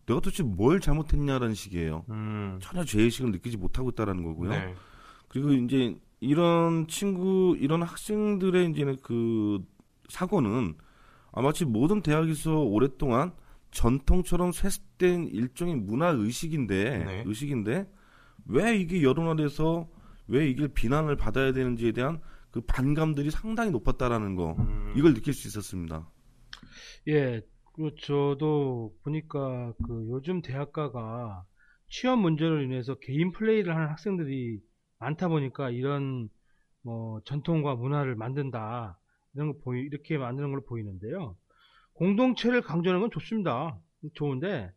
내가 0.07 0.21
도대체 0.21 0.45
뭘 0.45 0.81
잘못했냐라는 0.81 1.55
식이에요. 1.55 2.05
음. 2.11 2.59
전혀 2.63 2.85
죄의식을 2.85 3.33
느끼지 3.33 3.57
못하고 3.57 3.91
있다라는 3.91 4.23
거고요. 4.23 4.51
네. 4.51 4.75
그리고 5.29 5.53
이제 5.53 5.97
이런 6.21 6.87
친구, 6.87 7.57
이런 7.59 7.83
학생들의 7.83 8.71
이제는 8.71 8.97
그 9.03 9.63
사고는 10.09 10.77
아, 11.33 11.43
마치 11.43 11.65
모든 11.65 12.01
대학에서 12.01 12.61
오랫동안 12.61 13.33
전통처럼 13.73 14.53
쇠습된 14.53 15.27
일종의 15.27 15.75
문화 15.75 16.09
의식인데 16.09 17.05
네. 17.05 17.25
의식인데 17.27 17.91
왜 18.47 18.77
이게 18.77 19.03
여론화돼서 19.03 19.89
왜 20.29 20.49
이게 20.49 20.69
비난을 20.69 21.17
받아야 21.17 21.53
되는지에 21.53 21.93
대한 21.93 22.21
그 22.57 22.63
반감들이 22.63 23.31
상당히 23.31 23.71
높았다라는 23.71 24.35
거 24.35 24.57
음. 24.59 24.95
이걸 24.97 25.13
느낄 25.13 25.35
수 25.35 25.47
있었습니다. 25.47 26.09
예, 27.07 27.43
그 27.75 27.95
저도 28.01 28.95
보니까 29.05 29.75
그 29.85 30.07
요즘 30.09 30.41
대학가가 30.41 31.45
취업 31.91 32.19
문제로 32.19 32.63
인해서 32.63 32.95
개인 32.95 33.31
플레이를 33.33 33.75
하는 33.75 33.89
학생들이 33.89 34.59
많다 34.99 35.29
보니까 35.29 35.69
이런 35.69 36.31
뭐 36.81 37.21
전통과 37.27 37.75
문화를 37.75 38.15
만든다 38.17 38.99
이런 39.35 39.53
거 39.53 39.59
보이 39.63 39.83
이렇게 39.83 40.17
만드는 40.17 40.49
걸로 40.49 40.65
보이는데요. 40.65 41.37
공동체를 41.93 42.63
강조하는 42.63 43.03
건 43.03 43.11
좋습니다. 43.11 43.79
좋은데 44.15 44.73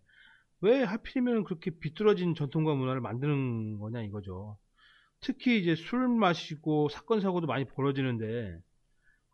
왜 0.60 0.84
하필이면 0.84 1.46
그렇게 1.46 1.72
비뚤어진 1.72 2.36
전통과 2.36 2.76
문화를 2.76 3.00
만드는 3.00 3.80
거냐 3.80 4.02
이거죠. 4.02 4.58
특히 5.22 5.60
이제 5.62 5.76
술 5.76 6.08
마시고 6.08 6.90
사건 6.90 7.22
사고도 7.22 7.48
많이 7.48 7.66
벌어지는데 7.66 8.58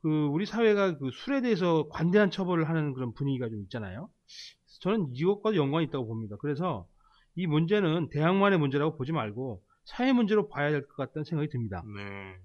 그 0.01 0.25
우리 0.27 0.45
사회가 0.45 0.97
그 0.97 1.09
술에 1.11 1.41
대해서 1.41 1.87
관대한 1.89 2.31
처벌을 2.31 2.69
하는 2.69 2.93
그런 2.93 3.13
분위기가 3.13 3.49
좀 3.49 3.61
있잖아요. 3.63 4.09
저는 4.81 5.09
이것과도 5.13 5.55
연관이 5.55 5.85
있다고 5.85 6.07
봅니다. 6.07 6.35
그래서 6.39 6.87
이 7.35 7.47
문제는 7.47 8.09
대학만의 8.09 8.59
문제라고 8.59 8.97
보지 8.97 9.11
말고 9.11 9.61
사회 9.85 10.13
문제로 10.13 10.47
봐야 10.49 10.71
될 10.71 10.87
것 10.87 10.95
같다는 10.95 11.23
생각이 11.25 11.49
듭니다. 11.49 11.83
네. 11.95 12.35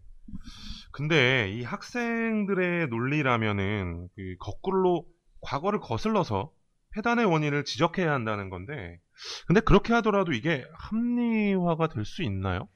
근데 0.92 1.50
이 1.52 1.62
학생들의 1.62 2.88
논리라면은 2.88 4.08
그 4.14 4.36
거꾸로 4.38 5.06
과거를 5.40 5.80
거슬러서 5.80 6.52
폐단의 6.94 7.24
원인을 7.24 7.64
지적해야 7.64 8.12
한다는 8.12 8.50
건데, 8.50 9.00
근데 9.46 9.60
그렇게 9.60 9.92
하더라도 9.94 10.32
이게 10.32 10.64
합리화가 10.74 11.88
될 11.88 12.04
수 12.04 12.22
있나요? 12.22 12.68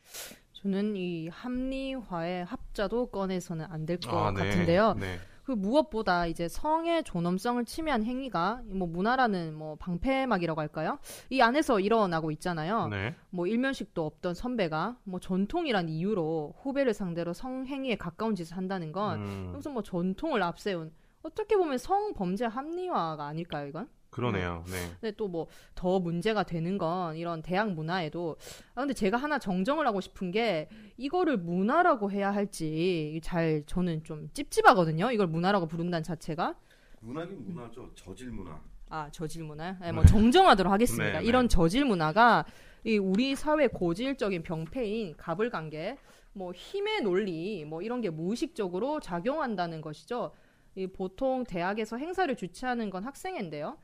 저는 0.64 0.96
이 0.96 1.28
합리화의 1.28 2.46
합자도 2.46 3.08
꺼내서는 3.08 3.66
안 3.68 3.84
될것 3.84 4.14
아, 4.14 4.30
네. 4.30 4.48
같은데요. 4.48 4.94
네. 4.94 5.18
그 5.44 5.52
무엇보다 5.52 6.26
이제 6.26 6.48
성의 6.48 7.04
존엄성을 7.04 7.62
침해한 7.66 8.02
행위가 8.02 8.62
뭐 8.64 8.88
문화라는 8.88 9.52
뭐 9.52 9.76
방패막이라고 9.76 10.58
할까요? 10.58 10.98
이 11.28 11.42
안에서 11.42 11.80
일어나고 11.80 12.30
있잖아요. 12.30 12.88
네. 12.88 13.14
뭐 13.28 13.46
일면식도 13.46 14.06
없던 14.06 14.32
선배가 14.32 14.96
뭐 15.04 15.20
전통이란 15.20 15.90
이유로 15.90 16.54
후배를 16.62 16.94
상대로 16.94 17.34
성행위에 17.34 17.96
가까운 17.96 18.34
짓을 18.34 18.56
한다는 18.56 18.90
건 18.90 19.18
음, 19.20 19.50
무슨 19.52 19.74
뭐 19.74 19.82
전통을 19.82 20.42
앞세운 20.42 20.92
어떻게 21.22 21.58
보면 21.58 21.76
성범죄 21.76 22.46
합리화가 22.46 23.26
아닐까요, 23.26 23.66
이건? 23.66 23.90
그러네요. 24.14 24.64
네. 24.66 24.72
근데 25.00 25.16
또 25.16 25.28
뭐 25.28 25.46
더 25.74 25.98
문제가 25.98 26.42
되는 26.44 26.78
건 26.78 27.16
이런 27.16 27.42
대학 27.42 27.70
문화에도 27.72 28.36
아 28.74 28.80
근데 28.82 28.94
제가 28.94 29.16
하나 29.16 29.38
정정을 29.38 29.86
하고 29.86 30.00
싶은 30.00 30.30
게 30.30 30.68
이거를 30.96 31.36
문화라고 31.36 32.10
해야 32.10 32.32
할지 32.32 33.20
잘 33.22 33.64
저는 33.66 34.04
좀 34.04 34.28
찝찝하거든요. 34.32 35.10
이걸 35.10 35.26
문화라고 35.26 35.66
부른다는 35.66 36.02
자체가 36.04 36.54
문화긴 37.00 37.44
문화죠. 37.44 37.90
저질 37.94 38.30
문화. 38.30 38.60
아 38.88 39.10
저질 39.10 39.42
문화? 39.44 39.76
네, 39.80 39.92
뭐 39.92 40.02
네. 40.04 40.08
정정하도록 40.08 40.72
하겠습니다. 40.72 41.04
네, 41.14 41.18
네. 41.20 41.24
이런 41.24 41.48
저질 41.48 41.84
문화가 41.84 42.44
이 42.84 42.98
우리 42.98 43.34
사회 43.34 43.66
고질적인 43.66 44.42
병폐인 44.42 45.16
가불관계, 45.16 45.96
뭐 46.34 46.52
힘의 46.52 47.00
논리, 47.02 47.64
뭐 47.64 47.82
이런 47.82 48.00
게 48.00 48.10
무의식적으로 48.10 49.00
작용한다는 49.00 49.80
것이죠. 49.80 50.32
이 50.76 50.86
보통 50.86 51.44
대학에서 51.44 51.96
행사를 51.96 52.34
주최하는 52.36 52.90
건 52.90 53.04
학생회인데요. 53.04 53.78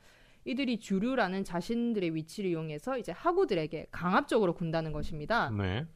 이들이 0.44 0.80
주류라는 0.80 1.44
자신들의 1.44 2.14
위치를 2.14 2.50
이용해서 2.50 2.98
이제 2.98 3.12
학우들에게 3.12 3.88
강압적으로 3.90 4.54
군다는 4.54 4.92
것입니다. 4.92 5.50
네. 5.50 5.86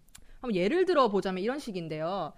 한번 0.41 0.55
예를 0.55 0.85
들어 0.85 1.09
보자면 1.09 1.43
이런 1.43 1.59
식인데요. 1.59 2.35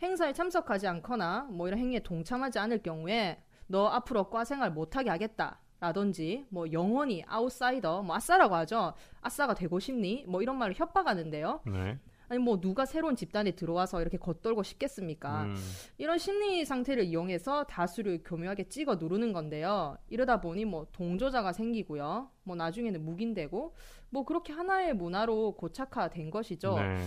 행사에 0.00 0.32
참석하지 0.32 0.86
않거나 0.88 1.48
뭐 1.50 1.68
이런 1.68 1.78
행위에 1.78 2.00
동참하지 2.00 2.58
않을 2.58 2.82
경우에 2.82 3.42
너 3.66 3.86
앞으로 3.86 4.30
과 4.30 4.44
생활 4.44 4.70
못하게 4.70 5.10
하겠다. 5.10 5.60
라든지 5.82 6.46
뭐 6.48 6.70
영원히 6.70 7.24
아웃사이더 7.26 8.02
뭐 8.02 8.14
아싸라고 8.14 8.54
하죠. 8.54 8.94
아싸가 9.20 9.52
되고 9.52 9.80
싶니? 9.80 10.24
뭐 10.28 10.40
이런 10.40 10.56
말을 10.56 10.74
협박하는데요. 10.76 11.62
네. 11.66 11.98
아니 12.32 12.38
뭐 12.38 12.58
누가 12.58 12.86
새로운 12.86 13.14
집단에 13.14 13.50
들어와서 13.50 14.00
이렇게 14.00 14.16
겉돌고 14.16 14.62
싶겠습니까? 14.62 15.42
음, 15.42 15.54
이런 15.98 16.16
심리 16.16 16.64
상태를 16.64 17.04
이용해서 17.04 17.64
다수를 17.64 18.22
교묘하게 18.24 18.70
찍어 18.70 18.94
누르는 18.94 19.34
건데요. 19.34 19.98
이러다 20.08 20.40
보니 20.40 20.64
뭐 20.64 20.86
동조자가 20.92 21.52
생기고요. 21.52 22.30
뭐 22.44 22.56
나중에는 22.56 23.04
묵인되고 23.04 23.74
뭐 24.08 24.24
그렇게 24.24 24.54
하나의 24.54 24.94
문화로 24.94 25.56
고착화된 25.56 26.30
것이죠. 26.30 26.76
네. 26.76 27.04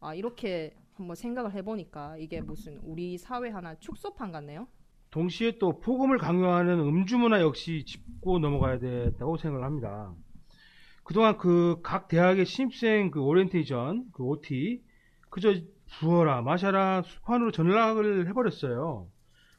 아 0.00 0.14
이렇게 0.14 0.76
한번 0.92 1.16
생각을 1.16 1.54
해보니까 1.54 2.18
이게 2.18 2.42
무슨 2.42 2.78
우리 2.82 3.16
사회 3.16 3.48
하나 3.48 3.76
축소판 3.76 4.30
같네요. 4.30 4.68
동시에 5.08 5.56
또 5.56 5.80
폭음을 5.80 6.18
강요하는 6.18 6.80
음주 6.80 7.16
문화 7.16 7.40
역시 7.40 7.82
짚고 7.86 8.40
넘어가야 8.40 8.78
된다고 8.78 9.38
생각을 9.38 9.64
합니다. 9.64 10.14
그동안 11.06 11.38
그 11.38 11.80
각 11.82 12.08
대학의 12.08 12.44
신입생 12.46 13.12
그 13.12 13.20
오리엔테이션, 13.20 14.06
그 14.12 14.24
OT, 14.24 14.82
그저 15.30 15.54
부어라, 16.00 16.42
마셔라, 16.42 17.02
술판으로 17.02 17.52
전락을 17.52 18.28
해버렸어요. 18.28 19.08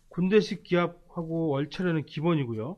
군대식 0.09 0.63
기합하고 0.63 1.47
얼차려는 1.47 2.05
기본이고요. 2.05 2.77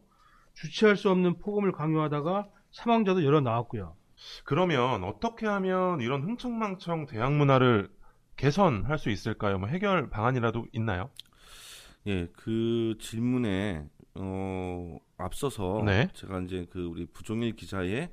주체할 0.54 0.98
수 0.98 1.10
없는 1.10 1.40
폭음을 1.40 1.72
강요하다가 1.72 2.48
사망자도 2.72 3.24
여러 3.26 3.42
나왔고요. 3.42 3.96
그러면 4.44 5.04
어떻게 5.04 5.48
하면 5.48 6.02
이런 6.02 6.22
흥청망청 6.22 7.08
대학 7.08 7.34
문화를 7.34 7.90
개선할 8.36 9.00
수 9.00 9.10
있을까요? 9.10 9.58
뭐 9.58 9.68
해결 9.68 10.12
방안이라도 10.12 10.68
있나요? 10.74 11.10
예, 12.06 12.28
그 12.34 12.96
질문에 13.00 13.88
어 14.14 14.98
앞서서 15.18 15.82
네. 15.86 16.10
제가 16.14 16.42
이제 16.42 16.68
그 16.70 16.86
우리 16.86 17.08
부종일 17.08 17.56
기자의 17.56 18.12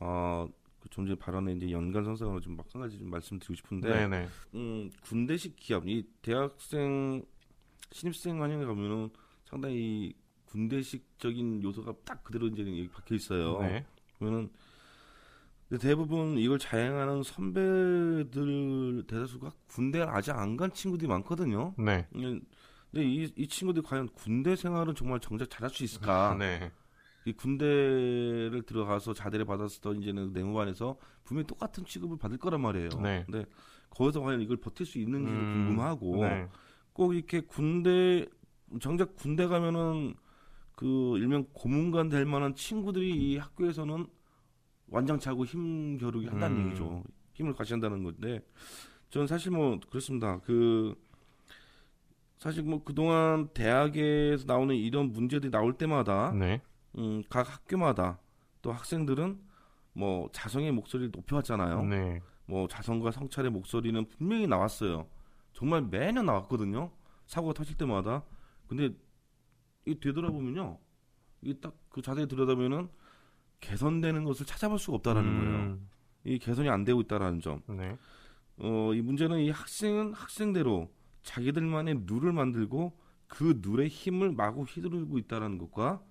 어좀 0.00 1.06
전에 1.06 1.14
발언에 1.16 1.52
이제 1.54 1.70
연관 1.70 2.04
선상으로 2.04 2.40
좀 2.40 2.56
막 2.56 2.66
한 2.72 2.82
가지 2.82 2.98
좀 2.98 3.10
말씀드리고 3.10 3.54
싶은데 3.54 3.88
네, 3.88 4.08
네. 4.08 4.28
음, 4.54 4.90
군대식 5.02 5.56
기합, 5.56 5.86
이 5.86 6.06
대학생 6.22 7.22
신입생 7.92 8.42
환영회 8.42 8.64
가면은 8.66 9.10
상당히 9.44 10.14
군대식적인 10.46 11.62
요소가 11.62 11.94
딱 12.04 12.22
그대로 12.24 12.46
이제 12.48 12.62
여기 12.62 12.88
박혀 12.88 13.14
있어요. 13.14 13.60
네. 13.62 13.84
그러면은 14.18 14.50
대부분 15.80 16.38
이걸 16.38 16.58
자행하는 16.58 17.22
선배들 17.22 19.04
대다수가 19.06 19.50
군대를 19.68 20.08
아직 20.08 20.30
안 20.32 20.56
간 20.56 20.72
친구들이 20.72 21.08
많거든요. 21.08 21.74
네. 21.76 22.06
음, 22.14 22.40
근데 22.90 23.06
이, 23.06 23.30
이 23.36 23.46
친구들이 23.46 23.84
과연 23.86 24.08
군대 24.08 24.56
생활은 24.56 24.94
정말 24.94 25.20
정작 25.20 25.50
잘할 25.50 25.68
수 25.70 25.84
있을까? 25.84 26.34
네. 26.38 26.70
이 27.24 27.32
군대를 27.32 28.62
들어가서 28.66 29.12
자대를 29.12 29.44
받았었던 29.44 30.02
이제는 30.02 30.32
내무반에서 30.32 30.96
분명히 31.24 31.46
똑같은 31.46 31.84
취급을 31.84 32.16
받을 32.16 32.38
거란 32.38 32.60
말이에요. 32.60 32.88
네. 33.02 33.24
근데 33.26 33.44
거기서 33.90 34.20
과연 34.20 34.40
이걸 34.40 34.56
버틸 34.56 34.86
수 34.86 34.98
있는지 34.98 35.30
음, 35.30 35.66
궁금하고 35.66 36.24
네. 36.24 36.48
꼭 36.92 37.14
이렇게 37.14 37.40
군대 37.40 38.26
정작 38.80 39.16
군대 39.16 39.46
가면은 39.46 40.14
그 40.74 41.18
일명 41.18 41.46
고문관 41.52 42.08
될 42.08 42.24
만한 42.24 42.54
친구들이 42.54 43.10
이 43.10 43.36
학교에서는 43.36 44.06
완장차고 44.88 45.44
힘 45.44 45.98
겨루기 45.98 46.28
한다는 46.28 46.56
음. 46.56 46.66
얘기죠. 46.66 47.02
힘을 47.34 47.52
과시한다는 47.52 48.02
건데 48.02 48.40
저는 49.10 49.26
사실 49.26 49.50
뭐 49.50 49.78
그렇습니다. 49.88 50.40
그 50.40 50.94
사실 52.38 52.62
뭐 52.62 52.82
그동안 52.84 53.48
대학에서 53.52 54.44
나오는 54.46 54.74
이런 54.74 55.12
문제들이 55.12 55.50
나올 55.50 55.72
때마다 55.72 56.32
네. 56.32 56.60
음, 56.96 57.22
각 57.28 57.52
학교마다 57.52 58.18
또 58.62 58.72
학생들은 58.72 59.40
뭐 59.92 60.28
자성의 60.32 60.72
목소리를 60.72 61.10
높여왔잖아요. 61.14 61.82
네. 61.84 62.20
뭐 62.46 62.66
자성과 62.68 63.10
성찰의 63.10 63.50
목소리는 63.50 64.06
분명히 64.08 64.46
나왔어요. 64.46 65.06
정말 65.52 65.82
매년 65.82 66.26
나왔거든요. 66.26 66.90
사고가 67.26 67.52
터질 67.54 67.76
때마다. 67.76 68.24
근데 68.68 68.90
이 69.86 69.98
되돌아보면요. 69.98 70.78
이 71.42 71.54
딱 71.60 71.74
그 71.90 72.02
자세히 72.02 72.26
들여다보면은 72.28 72.88
개선되는 73.60 74.24
것을 74.24 74.46
찾아볼 74.46 74.78
수가 74.78 74.96
없다라는 74.96 75.34
거예요. 75.36 75.56
음, 75.58 75.88
이 76.24 76.38
개선이 76.38 76.68
안 76.68 76.84
되고 76.84 77.00
있다라는 77.00 77.40
점. 77.40 77.60
네. 77.68 77.96
어, 78.58 78.92
이 78.94 79.00
문제는 79.02 79.40
이 79.40 79.50
학생은 79.50 80.14
학생대로 80.14 80.92
자기들만의 81.22 82.04
룰을 82.06 82.32
만들고 82.32 82.96
그 83.26 83.60
룰의 83.64 83.88
힘을 83.88 84.32
마구 84.32 84.62
휘두르고 84.62 85.18
있다는 85.18 85.58
것과 85.58 86.02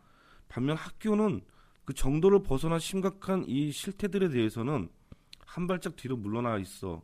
반면 0.47 0.77
학교는 0.77 1.41
그 1.85 1.93
정도를 1.93 2.43
벗어난 2.43 2.79
심각한 2.79 3.45
이 3.47 3.71
실태들에 3.71 4.29
대해서는 4.29 4.89
한 5.45 5.67
발짝 5.67 5.95
뒤로 5.95 6.17
물러나 6.17 6.57
있어 6.57 7.01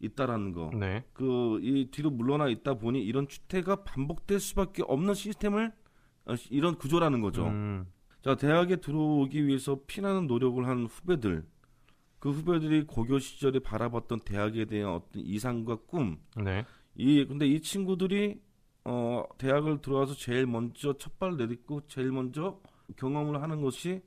있다라는 0.00 0.52
거. 0.52 0.70
네. 0.74 1.04
그이 1.12 1.90
뒤로 1.90 2.10
물러나 2.10 2.48
있다 2.48 2.74
보니 2.74 3.02
이런 3.02 3.28
추태가 3.28 3.84
반복될 3.84 4.40
수밖에 4.40 4.82
없는 4.86 5.14
시스템을 5.14 5.72
어, 6.26 6.34
이런 6.50 6.76
구조라는 6.76 7.20
거죠. 7.20 7.46
음, 7.46 7.86
자, 8.22 8.34
대학에 8.34 8.76
들어오기 8.76 9.46
위해서 9.46 9.80
피나는 9.86 10.26
노력을 10.26 10.66
한 10.66 10.86
후배들. 10.86 11.44
그 12.18 12.30
후배들이 12.30 12.84
고교 12.84 13.18
시절에 13.18 13.58
바라봤던 13.58 14.20
대학에 14.20 14.64
대한 14.64 14.94
어떤 14.94 15.22
이상과 15.22 15.76
꿈. 15.86 16.18
네. 16.42 16.64
이 16.94 17.24
근데 17.26 17.46
이 17.46 17.60
친구들이 17.60 18.40
어 18.84 19.24
대학을 19.36 19.82
들어와서 19.82 20.14
제일 20.14 20.46
먼저 20.46 20.94
첫 20.96 21.18
발을 21.18 21.36
내딛고 21.36 21.82
제일 21.86 22.12
먼저 22.12 22.60
경험을 22.96 23.42
하는 23.42 23.60
것이 23.62 24.02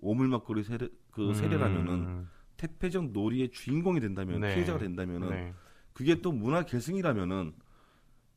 오물막거리 0.00 0.62
세례 0.62 0.88
그 1.10 1.34
세례라면은 1.34 1.92
음, 1.92 2.28
태폐적 2.56 3.12
놀이의 3.12 3.50
주인공이 3.50 4.00
된다면 4.00 4.40
네. 4.40 4.54
피해자가 4.54 4.78
된다면은 4.78 5.30
네. 5.30 5.54
그게 5.92 6.20
또 6.20 6.32
문화 6.32 6.64
계승이라면은 6.64 7.54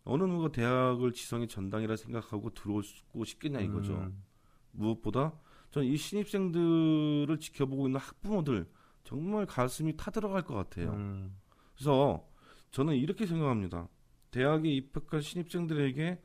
어느 0.05 0.23
누가 0.23 0.51
대학을 0.51 1.13
지성의 1.13 1.47
전당이라 1.47 1.95
생각하고 1.95 2.53
들어오고 2.53 3.25
싶겠냐 3.25 3.61
이거죠. 3.61 3.93
음, 3.93 4.23
무엇보다 4.71 5.33
저는 5.71 5.87
이 5.87 5.95
신입생들을 5.95 7.37
지켜보고 7.39 7.87
있는 7.87 7.99
학부모들 7.99 8.67
정말 9.03 9.45
가슴이 9.45 9.95
타들어갈 9.97 10.43
것 10.43 10.55
같아요. 10.55 10.91
음, 10.91 11.35
그래서 11.73 12.27
저는 12.71 12.95
이렇게 12.95 13.25
생각합니다. 13.25 13.87
대학에 14.31 14.69
입학한 14.69 15.21
신입생들에게 15.21 16.21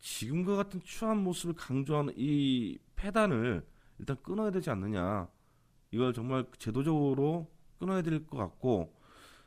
지금과 0.00 0.56
같은 0.56 0.80
추한 0.82 1.22
모습을 1.22 1.54
강조하는 1.54 2.12
이 2.16 2.78
폐단을 2.96 3.66
일단 3.98 4.16
끊어야 4.22 4.50
되지 4.50 4.70
않느냐. 4.70 5.28
이걸 5.90 6.12
정말 6.12 6.46
제도적으로 6.58 7.50
끊어야 7.78 8.02
될 8.02 8.26
것 8.26 8.36
같고 8.36 8.94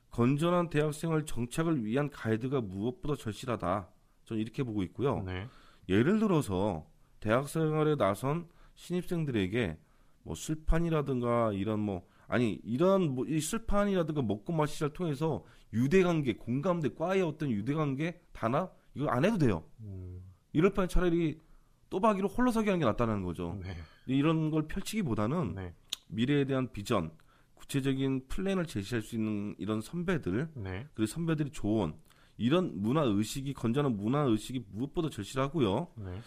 건전한 0.09 0.69
대학생활 0.69 1.25
정착을 1.25 1.83
위한 1.83 2.09
가이드가 2.09 2.61
무엇보다 2.61 3.15
절실하다. 3.15 3.89
저는 4.25 4.41
이렇게 4.41 4.63
보고 4.63 4.83
있고요. 4.83 5.21
네. 5.23 5.47
예를 5.89 6.19
들어서 6.19 6.85
대학 7.19 7.47
생활에 7.49 7.95
나선 7.95 8.47
신입생들에게 8.75 9.77
뭐 10.23 10.35
술판이라든가 10.35 11.51
이런 11.53 11.79
뭐 11.79 12.05
아니 12.27 12.59
이런 12.63 13.15
뭐 13.15 13.25
이 13.27 13.39
술판이라든가 13.39 14.21
먹고 14.21 14.53
마시를 14.53 14.91
통해서 14.93 15.43
유대관계 15.73 16.35
공감대 16.37 16.93
과의 16.93 17.21
어떤 17.21 17.51
유대관계 17.51 18.21
단합 18.33 18.75
이거 18.95 19.07
안 19.09 19.25
해도 19.25 19.37
돼요. 19.37 19.63
음, 19.81 20.21
이럴 20.53 20.73
바에 20.73 20.87
차라리 20.87 21.39
또박이로 21.89 22.27
홀로서기 22.27 22.69
하는 22.69 22.79
게 22.79 22.85
낫다는 22.85 23.23
거죠. 23.23 23.57
네. 23.61 23.75
이런 24.05 24.51
걸 24.51 24.67
펼치기보다는 24.67 25.55
네. 25.55 25.73
미래에 26.07 26.45
대한 26.45 26.71
비전, 26.71 27.11
구체적인 27.55 28.27
플랜을 28.27 28.65
제시할 28.65 29.01
수 29.01 29.15
있는 29.15 29.55
이런 29.57 29.81
선배들 29.81 30.49
네. 30.55 30.87
그리고 30.93 31.07
선배들이 31.07 31.51
조언 31.51 31.95
이런 32.37 32.81
문화 32.81 33.01
의식이 33.03 33.53
건전한 33.53 33.97
문화 33.97 34.21
의식이 34.21 34.65
무엇보다 34.71 35.09
절실하고요. 35.09 35.87
네. 35.95 36.21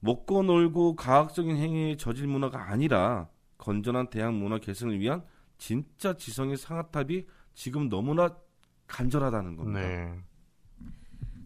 먹고 0.00 0.42
놀고 0.42 0.96
가학적인 0.96 1.56
행위의 1.56 1.96
저질 1.96 2.26
문화가 2.26 2.70
아니라 2.70 3.28
건전한 3.58 4.10
대학 4.10 4.34
문화 4.34 4.58
개선을 4.58 5.00
위한 5.00 5.24
진짜 5.58 6.12
지성의 6.12 6.58
상아탑이 6.58 7.26
지금 7.54 7.88
너무나 7.88 8.36
간절하다는 8.86 9.56
겁니다. 9.56 9.80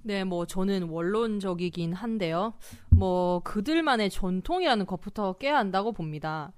네. 0.03 0.15
네, 0.15 0.25
뭐 0.25 0.47
저는 0.47 0.85
원론적이긴 0.89 1.93
한데요. 1.93 2.55
뭐 2.91 3.41
그들만의 3.45 4.11
전통이라는 4.11 4.87
것부터 4.87 5.35
깨야 5.35 5.57
한다고 5.59 5.93
봅니다. 5.93 6.53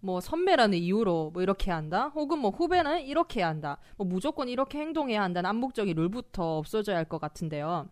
뭐 0.00 0.20
선배라는 0.20 0.76
이유로 0.78 1.30
뭐 1.32 1.42
이렇게 1.42 1.70
한다, 1.70 2.08
혹은 2.14 2.38
뭐 2.38 2.50
후배는 2.50 3.02
이렇게 3.06 3.40
해야 3.40 3.48
한다, 3.48 3.78
뭐 3.96 4.06
무조건 4.06 4.48
이렇게 4.50 4.78
행동해야 4.78 5.22
한다는 5.22 5.48
암묵적인 5.50 5.96
룰부터 5.96 6.58
없어져야 6.58 6.96
할 6.98 7.04
것 7.06 7.18
같은데요. 7.20 7.88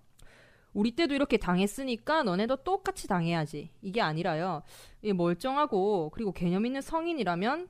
우리 0.75 0.93
때도 0.95 1.15
이렇게 1.15 1.37
당했으니까 1.37 2.23
너네도 2.23 2.57
똑같이 2.57 3.07
당해야지. 3.09 3.71
이게 3.83 4.01
아니라요. 4.01 4.63
이 5.03 5.13
멀쩡하고 5.13 6.11
그리고 6.11 6.33
개념 6.33 6.65
있는 6.67 6.81
성인이라면 6.81 7.69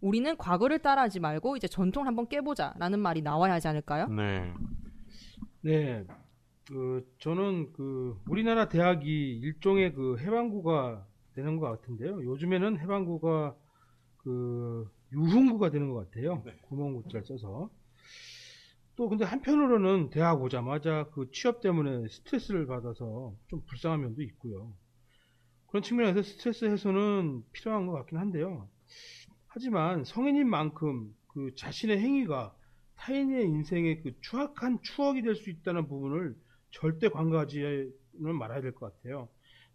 우리는 0.00 0.36
과거를 0.36 0.78
따라하지 0.78 1.20
말고 1.20 1.56
이제 1.56 1.68
전통을 1.68 2.06
한번 2.06 2.28
깨보자라는 2.28 2.98
말이 2.98 3.20
나와야 3.22 3.54
하지 3.54 3.68
않을까요? 3.68 4.06
네. 4.08 4.52
네. 5.62 6.04
그 6.70 7.04
저는 7.18 7.72
그 7.72 8.16
우리나라 8.28 8.68
대학이 8.68 9.40
일종의 9.40 9.92
그 9.92 10.18
해방구가 10.18 11.04
되는 11.34 11.56
것 11.56 11.68
같은데요. 11.68 12.24
요즘에는 12.24 12.78
해방구가 12.78 13.56
그 14.18 14.88
유흥구가 15.12 15.70
되는 15.70 15.90
것 15.92 16.08
같아요. 16.08 16.44
구멍구자를 16.62 17.26
써서. 17.26 17.70
또 18.94 19.08
근데 19.08 19.24
한편으로는 19.24 20.10
대학 20.10 20.40
오자마자 20.42 21.08
그 21.12 21.30
취업 21.32 21.60
때문에 21.60 22.06
스트레스를 22.08 22.66
받아서 22.66 23.34
좀 23.48 23.62
불쌍한 23.66 24.02
면도 24.02 24.22
있고요. 24.22 24.72
그런 25.66 25.82
측면에서 25.82 26.22
스트레스 26.22 26.66
해소는 26.66 27.42
필요한 27.52 27.86
것 27.86 27.94
같긴 27.94 28.18
한데요. 28.18 28.68
하지만 29.48 30.04
성인인 30.04 30.48
만큼 30.48 31.12
그 31.28 31.52
자신의 31.56 31.98
행위가 31.98 32.54
타인의 32.96 33.44
인생의 33.46 34.02
그 34.02 34.12
추악한 34.20 34.78
추억이 34.82 35.22
될 35.22 35.34
수 35.34 35.50
있다는 35.50 35.88
부분을 35.88 36.36
절대 36.70 37.08
관가하지는 37.08 37.92
말아야 38.38 38.60
될 38.60 38.72
것 38.72 38.92
같아요. 38.94 39.28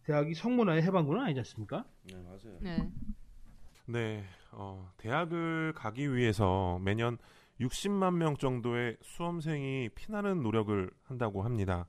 대학이 0.03 0.33
성문화의 0.35 0.83
해방구는 0.83 1.21
아니지 1.21 1.39
않습니까? 1.39 1.85
네, 2.03 2.15
맞아요. 2.21 2.59
네. 2.61 2.91
네, 3.87 4.23
어, 4.51 4.91
대학을 4.97 5.73
가기 5.73 6.15
위해서 6.15 6.79
매년 6.81 7.17
60만 7.59 8.15
명 8.15 8.35
정도의 8.37 8.97
수험생이 9.01 9.89
피나는 9.95 10.41
노력을 10.41 10.91
한다고 11.03 11.43
합니다. 11.43 11.87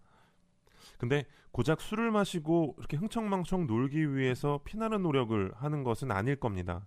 근데 0.98 1.26
고작 1.50 1.80
술을 1.80 2.10
마시고 2.10 2.74
이렇게 2.78 2.96
흥청망청 2.96 3.66
놀기 3.66 4.14
위해서 4.14 4.60
피나는 4.64 5.02
노력을 5.02 5.52
하는 5.56 5.82
것은 5.84 6.10
아닐 6.10 6.36
겁니다. 6.36 6.86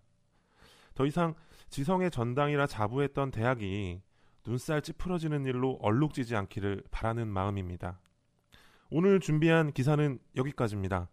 더 0.96 1.06
이상 1.06 1.36
지성의 1.70 2.10
전당이라 2.12 2.68
자부했던 2.68 3.32
대학이 3.32 4.02
눈살 4.46 4.82
찌푸러지는 4.82 5.46
일로 5.46 5.78
얼룩지지 5.82 6.36
않기를 6.36 6.84
바라는 6.92 7.28
마음입니다. 7.28 8.00
오늘 8.92 9.20
준비한 9.20 9.72
기사는 9.72 10.18
여기까지입니다. 10.36 11.08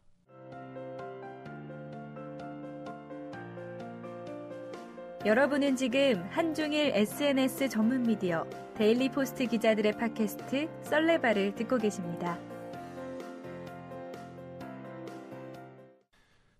여러분은 5.27 5.77
지금 5.77 6.25
한중일 6.31 6.93
SNS 6.95 7.69
전문 7.69 8.05
미디어 8.05 8.49
데일리 8.77 9.11
포스트 9.11 9.47
기자들의 9.47 9.93
팟캐스트 9.93 10.71
썰레발을 10.85 11.55
듣고 11.55 11.77
계십니다. 11.77 12.39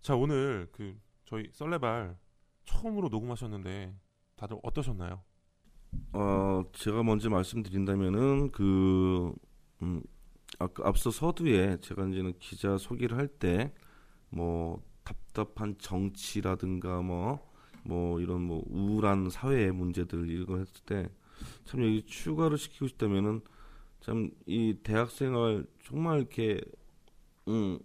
자 0.01 0.15
오늘 0.15 0.67
그 0.71 0.99
저희 1.25 1.49
썰레발 1.51 2.15
처음으로 2.65 3.09
녹음하셨는데 3.09 3.95
다들 4.35 4.57
어떠셨나요? 4.61 5.23
어, 6.13 6.63
제가 6.73 7.01
먼저 7.01 7.31
말씀드린다면은 7.31 8.51
그 8.51 9.33
음, 9.81 10.03
앞서 10.59 11.11
서두에 11.11 11.77
제가 11.81 12.07
이제는 12.07 12.33
기자 12.39 12.77
소개를 12.77 13.17
할 13.17 13.27
때 13.39 13.71
뭐 14.29 14.83
답답한 15.05 15.75
정치라든가 15.79 17.01
뭐뭐 17.01 18.19
이런 18.19 18.41
뭐 18.41 18.63
우울한 18.67 19.29
사회의 19.29 19.71
문제들 19.71 20.29
이런 20.29 20.45
걸 20.47 20.59
했을 20.61 20.81
때 20.85 21.09
참 21.65 21.81
여기 21.83 22.03
추가를 22.05 22.57
시키고 22.57 22.87
싶다면은 22.87 23.41
참 24.01 24.31
이 24.47 24.75
대학생활 24.83 25.65
정말 25.85 26.19
이렇게 26.19 26.59
음 27.47 27.79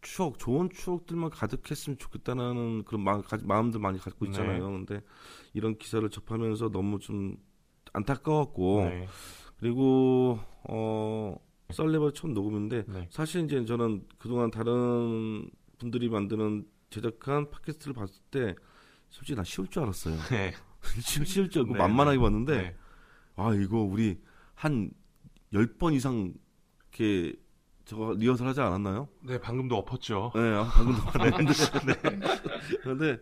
추억 0.00 0.38
좋은 0.38 0.70
추억들만 0.70 1.30
가득했으면 1.30 1.98
좋겠다는 1.98 2.84
그런 2.84 3.02
마음, 3.04 3.22
가- 3.22 3.38
마음들 3.44 3.78
많이 3.80 3.98
갖고 3.98 4.24
있잖아요. 4.26 4.64
근데 4.72 5.00
이런 5.54 5.78
기사를 5.78 6.08
접하면서 6.10 6.70
너무 6.70 6.98
좀 6.98 7.36
안타까웠고 7.92 8.80
네. 8.84 9.06
그리고 9.58 10.38
어 10.68 11.36
썰레벌 11.72 12.12
첫 12.12 12.30
녹음인데 12.30 12.84
네. 12.86 13.08
사실 13.10 13.44
이제 13.44 13.64
저는 13.64 14.04
그동안 14.18 14.50
다른 14.50 15.50
분들이 15.78 16.08
만드는 16.08 16.66
제작한 16.90 17.50
팟캐스트를 17.50 17.94
봤을 17.94 18.20
때 18.30 18.54
솔직히 19.08 19.36
나 19.36 19.44
쉬울 19.44 19.68
줄 19.68 19.82
알았어요. 19.82 20.16
네. 20.30 20.52
쉬울, 21.00 21.48
줄 21.48 21.62
알고 21.62 21.74
네, 21.74 21.78
만만하게 21.78 22.18
봤는데 22.18 22.56
네. 22.56 22.76
아 23.36 23.54
이거 23.54 23.78
우리 23.78 24.18
한 24.54 24.90
10번 25.52 25.94
이상 25.94 26.34
이렇게 26.90 27.34
저거 27.84 28.14
리허설 28.14 28.46
하지 28.46 28.60
않았나요? 28.60 29.08
네, 29.22 29.38
방금도 29.38 29.76
엎었죠. 29.76 30.32
네, 30.34 30.40
아, 30.40 30.64
방금 30.72 30.94
봤는데 30.94 31.52
그런데 32.82 33.18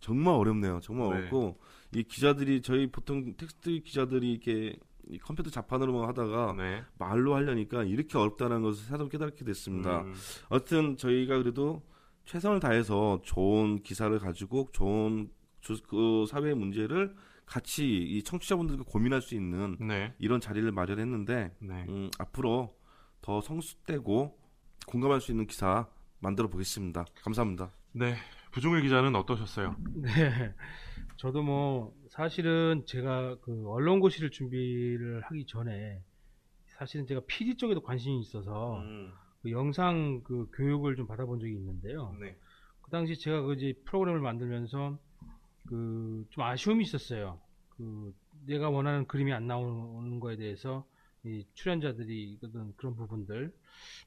정말 0.00 0.34
어렵네요. 0.34 0.80
정말 0.82 1.08
네. 1.08 1.16
어렵고 1.16 1.58
이 1.94 2.02
기자들이 2.02 2.62
저희 2.62 2.90
보통 2.90 3.34
텍스트 3.36 3.80
기자들이 3.80 4.32
이렇게 4.32 4.76
이 5.08 5.18
컴퓨터 5.18 5.50
자판으로만 5.50 6.08
하다가 6.08 6.54
네. 6.56 6.82
말로 6.98 7.34
하려니까 7.34 7.84
이렇게 7.84 8.16
어렵다는 8.18 8.62
것을 8.62 8.84
새삼 8.84 9.08
깨닫게 9.08 9.44
됐습니다. 9.44 10.00
음, 10.02 10.14
어쨌든 10.48 10.96
저희가 10.96 11.38
그래도 11.38 11.82
최선을 12.24 12.60
다해서 12.60 13.20
좋은 13.22 13.82
기사를 13.82 14.18
가지고 14.18 14.68
좋은 14.72 15.30
조- 15.60 15.76
그 15.88 16.24
사회의 16.28 16.54
문제를 16.54 17.14
같이 17.46 17.86
이 17.86 18.22
청취자분들과 18.22 18.84
고민할 18.84 19.20
수 19.20 19.34
있는 19.34 19.76
네. 19.80 20.14
이런 20.18 20.40
자리를 20.40 20.70
마련했는데 20.72 21.54
네. 21.60 21.86
음, 21.88 22.10
앞으로 22.18 22.74
더 23.20 23.40
성숙되고 23.42 24.38
공감할 24.86 25.20
수 25.20 25.30
있는 25.32 25.46
기사 25.46 25.86
만들어 26.20 26.48
보겠습니다. 26.48 27.04
감사합니다. 27.22 27.70
네. 27.92 28.16
부종일 28.52 28.82
기자는 28.82 29.14
어떠셨어요? 29.16 29.76
네. 29.96 30.54
저도 31.24 31.42
뭐 31.42 31.96
사실은 32.10 32.84
제가 32.84 33.38
그 33.40 33.66
언론고시를 33.70 34.30
준비를 34.30 35.22
하기 35.22 35.46
전에 35.46 36.02
사실은 36.66 37.06
제가 37.06 37.22
PD 37.26 37.56
쪽에도 37.56 37.80
관심이 37.80 38.20
있어서 38.20 38.76
음, 38.80 39.10
그 39.40 39.50
영상 39.50 40.20
그 40.22 40.50
교육을 40.54 40.96
좀 40.96 41.06
받아본 41.06 41.40
적이 41.40 41.54
있는데요. 41.54 42.14
네. 42.20 42.36
그 42.82 42.90
당시 42.90 43.18
제가 43.18 43.40
그 43.40 43.54
이제 43.54 43.72
프로그램을 43.86 44.20
만들면서 44.20 44.98
그 45.66 46.26
좀 46.28 46.44
아쉬움이 46.44 46.84
있었어요. 46.84 47.40
그 47.70 48.14
내가 48.46 48.68
원하는 48.68 49.06
그림이 49.06 49.32
안 49.32 49.46
나오는 49.46 50.20
거에 50.20 50.36
대해서 50.36 50.86
이 51.24 51.46
출연자들이 51.54 52.40
어떤 52.44 52.76
그런 52.76 52.96
부분들 52.96 53.50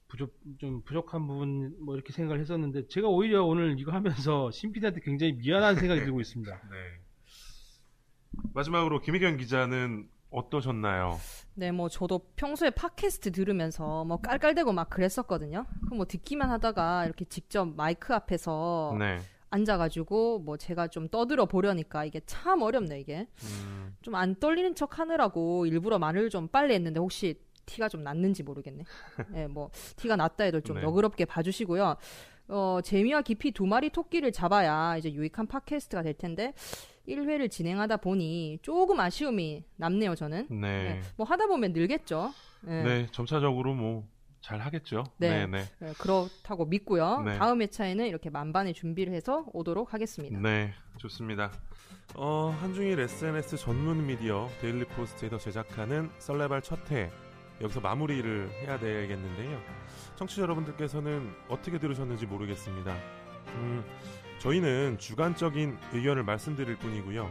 부족 0.06 0.38
좀 0.58 0.82
부족한 0.82 1.26
부분 1.26 1.74
뭐 1.84 1.96
이렇게 1.96 2.12
생각을 2.12 2.40
했었는데 2.40 2.86
제가 2.86 3.08
오히려 3.08 3.44
오늘 3.44 3.74
이거 3.80 3.90
하면서 3.90 4.52
신PD한테 4.54 5.00
굉장히 5.00 5.32
미안한 5.32 5.74
생각이 5.74 6.02
들고 6.02 6.20
있습니다. 6.20 6.62
네. 6.70 7.07
마지막으로 8.54 9.00
김혜경 9.00 9.36
기자는 9.36 10.08
어떠셨나요? 10.30 11.18
네, 11.54 11.72
뭐 11.72 11.88
저도 11.88 12.20
평소에 12.36 12.70
팟캐스트 12.70 13.32
들으면서 13.32 14.04
뭐 14.04 14.20
깔깔대고 14.20 14.72
막 14.72 14.90
그랬었거든요. 14.90 15.64
그럼 15.84 15.96
뭐 15.98 16.06
듣기만 16.06 16.50
하다가 16.50 17.06
이렇게 17.06 17.24
직접 17.24 17.66
마이크 17.66 18.14
앞에서 18.14 18.94
네. 18.98 19.20
앉아가지고 19.50 20.40
뭐 20.40 20.56
제가 20.56 20.88
좀 20.88 21.08
떠들어 21.08 21.46
보려니까 21.46 22.04
이게 22.04 22.20
참 22.26 22.62
어렵네 22.62 23.00
이게. 23.00 23.26
음, 23.42 23.96
좀안 24.02 24.36
떨리는 24.36 24.74
척 24.74 24.98
하느라고 24.98 25.66
일부러 25.66 25.98
말을 25.98 26.30
좀 26.30 26.48
빨리 26.48 26.74
했는데 26.74 27.00
혹시 27.00 27.40
티가 27.66 27.88
좀 27.88 28.02
났는지 28.02 28.42
모르겠네. 28.42 28.84
네, 29.30 29.46
뭐 29.48 29.70
티가 29.96 30.16
났다 30.16 30.44
해도 30.44 30.60
좀 30.60 30.76
네. 30.76 30.82
너그럽게 30.82 31.24
봐주시고요. 31.24 31.96
어, 32.48 32.80
재미와 32.82 33.22
깊이 33.22 33.50
두 33.52 33.66
마리 33.66 33.90
토끼를 33.90 34.32
잡아야 34.32 34.96
이제 34.96 35.12
유익한 35.12 35.46
팟캐스트가 35.46 36.02
될 36.02 36.14
텐데 36.14 36.54
1회를 37.08 37.50
진행하다 37.50 37.98
보니 37.98 38.58
조금 38.62 39.00
아쉬움이 39.00 39.64
남네요, 39.76 40.14
저는. 40.14 40.48
네. 40.50 40.58
네, 40.60 41.00
뭐 41.16 41.26
하다 41.26 41.46
보면 41.46 41.72
늘겠죠. 41.72 42.32
네, 42.62 42.82
네. 42.82 43.06
점차적으로 43.10 43.74
뭐 43.74 44.18
잘 44.40 44.60
하겠죠. 44.60 45.04
네. 45.18 45.46
네. 45.46 45.64
네, 45.78 45.92
그렇다고 45.98 46.64
믿고요. 46.66 47.22
네. 47.22 47.38
다음 47.38 47.60
회차에는 47.62 48.06
이렇게 48.06 48.30
만반의 48.30 48.74
준비를 48.74 49.12
해서 49.12 49.44
오도록 49.52 49.92
하겠습니다. 49.92 50.38
네, 50.38 50.72
좋습니다. 50.98 51.52
어, 52.14 52.56
한중일 52.60 52.98
SNS 52.98 53.56
전문 53.58 54.06
미디어 54.06 54.48
데일리 54.60 54.84
포스트에서 54.84 55.38
제작하는 55.38 56.10
썰레발 56.18 56.62
첫회 56.62 57.10
여기서 57.60 57.80
마무리를 57.80 58.50
해야 58.62 58.78
되겠는데요. 58.78 59.60
청취자 60.16 60.42
여러분들께서는 60.42 61.30
어떻게 61.48 61.78
들으셨는지 61.78 62.24
모르겠습니다. 62.26 62.96
음, 63.48 63.84
저희는 64.38 64.98
주관적인 64.98 65.76
의견을 65.92 66.22
말씀드릴 66.22 66.76
뿐이고요. 66.76 67.30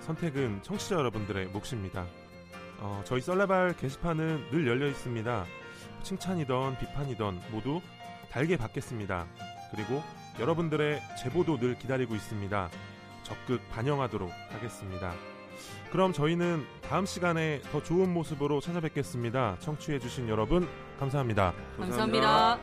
선택은 0.00 0.62
청취자 0.62 0.96
여러분들의 0.96 1.46
몫입니다. 1.46 2.06
어, 2.78 3.00
저희 3.04 3.20
썰레발 3.20 3.76
게시판은 3.76 4.50
늘 4.50 4.66
열려 4.66 4.88
있습니다. 4.88 5.44
칭찬이던 6.02 6.78
비판이던 6.78 7.40
모두 7.52 7.80
달게 8.30 8.56
받겠습니다. 8.56 9.26
그리고 9.70 10.02
여러분들의 10.40 11.00
제보도 11.22 11.58
늘 11.58 11.78
기다리고 11.78 12.14
있습니다. 12.14 12.70
적극 13.22 13.60
반영하도록 13.70 14.30
하겠습니다. 14.50 15.14
그럼 15.92 16.12
저희는 16.12 16.66
다음 16.80 17.06
시간에 17.06 17.60
더 17.70 17.82
좋은 17.82 18.12
모습으로 18.12 18.60
찾아뵙겠습니다. 18.60 19.58
청취해주신 19.60 20.28
여러분, 20.28 20.68
감사합니다. 20.98 21.52
감사합니다. 21.78 22.58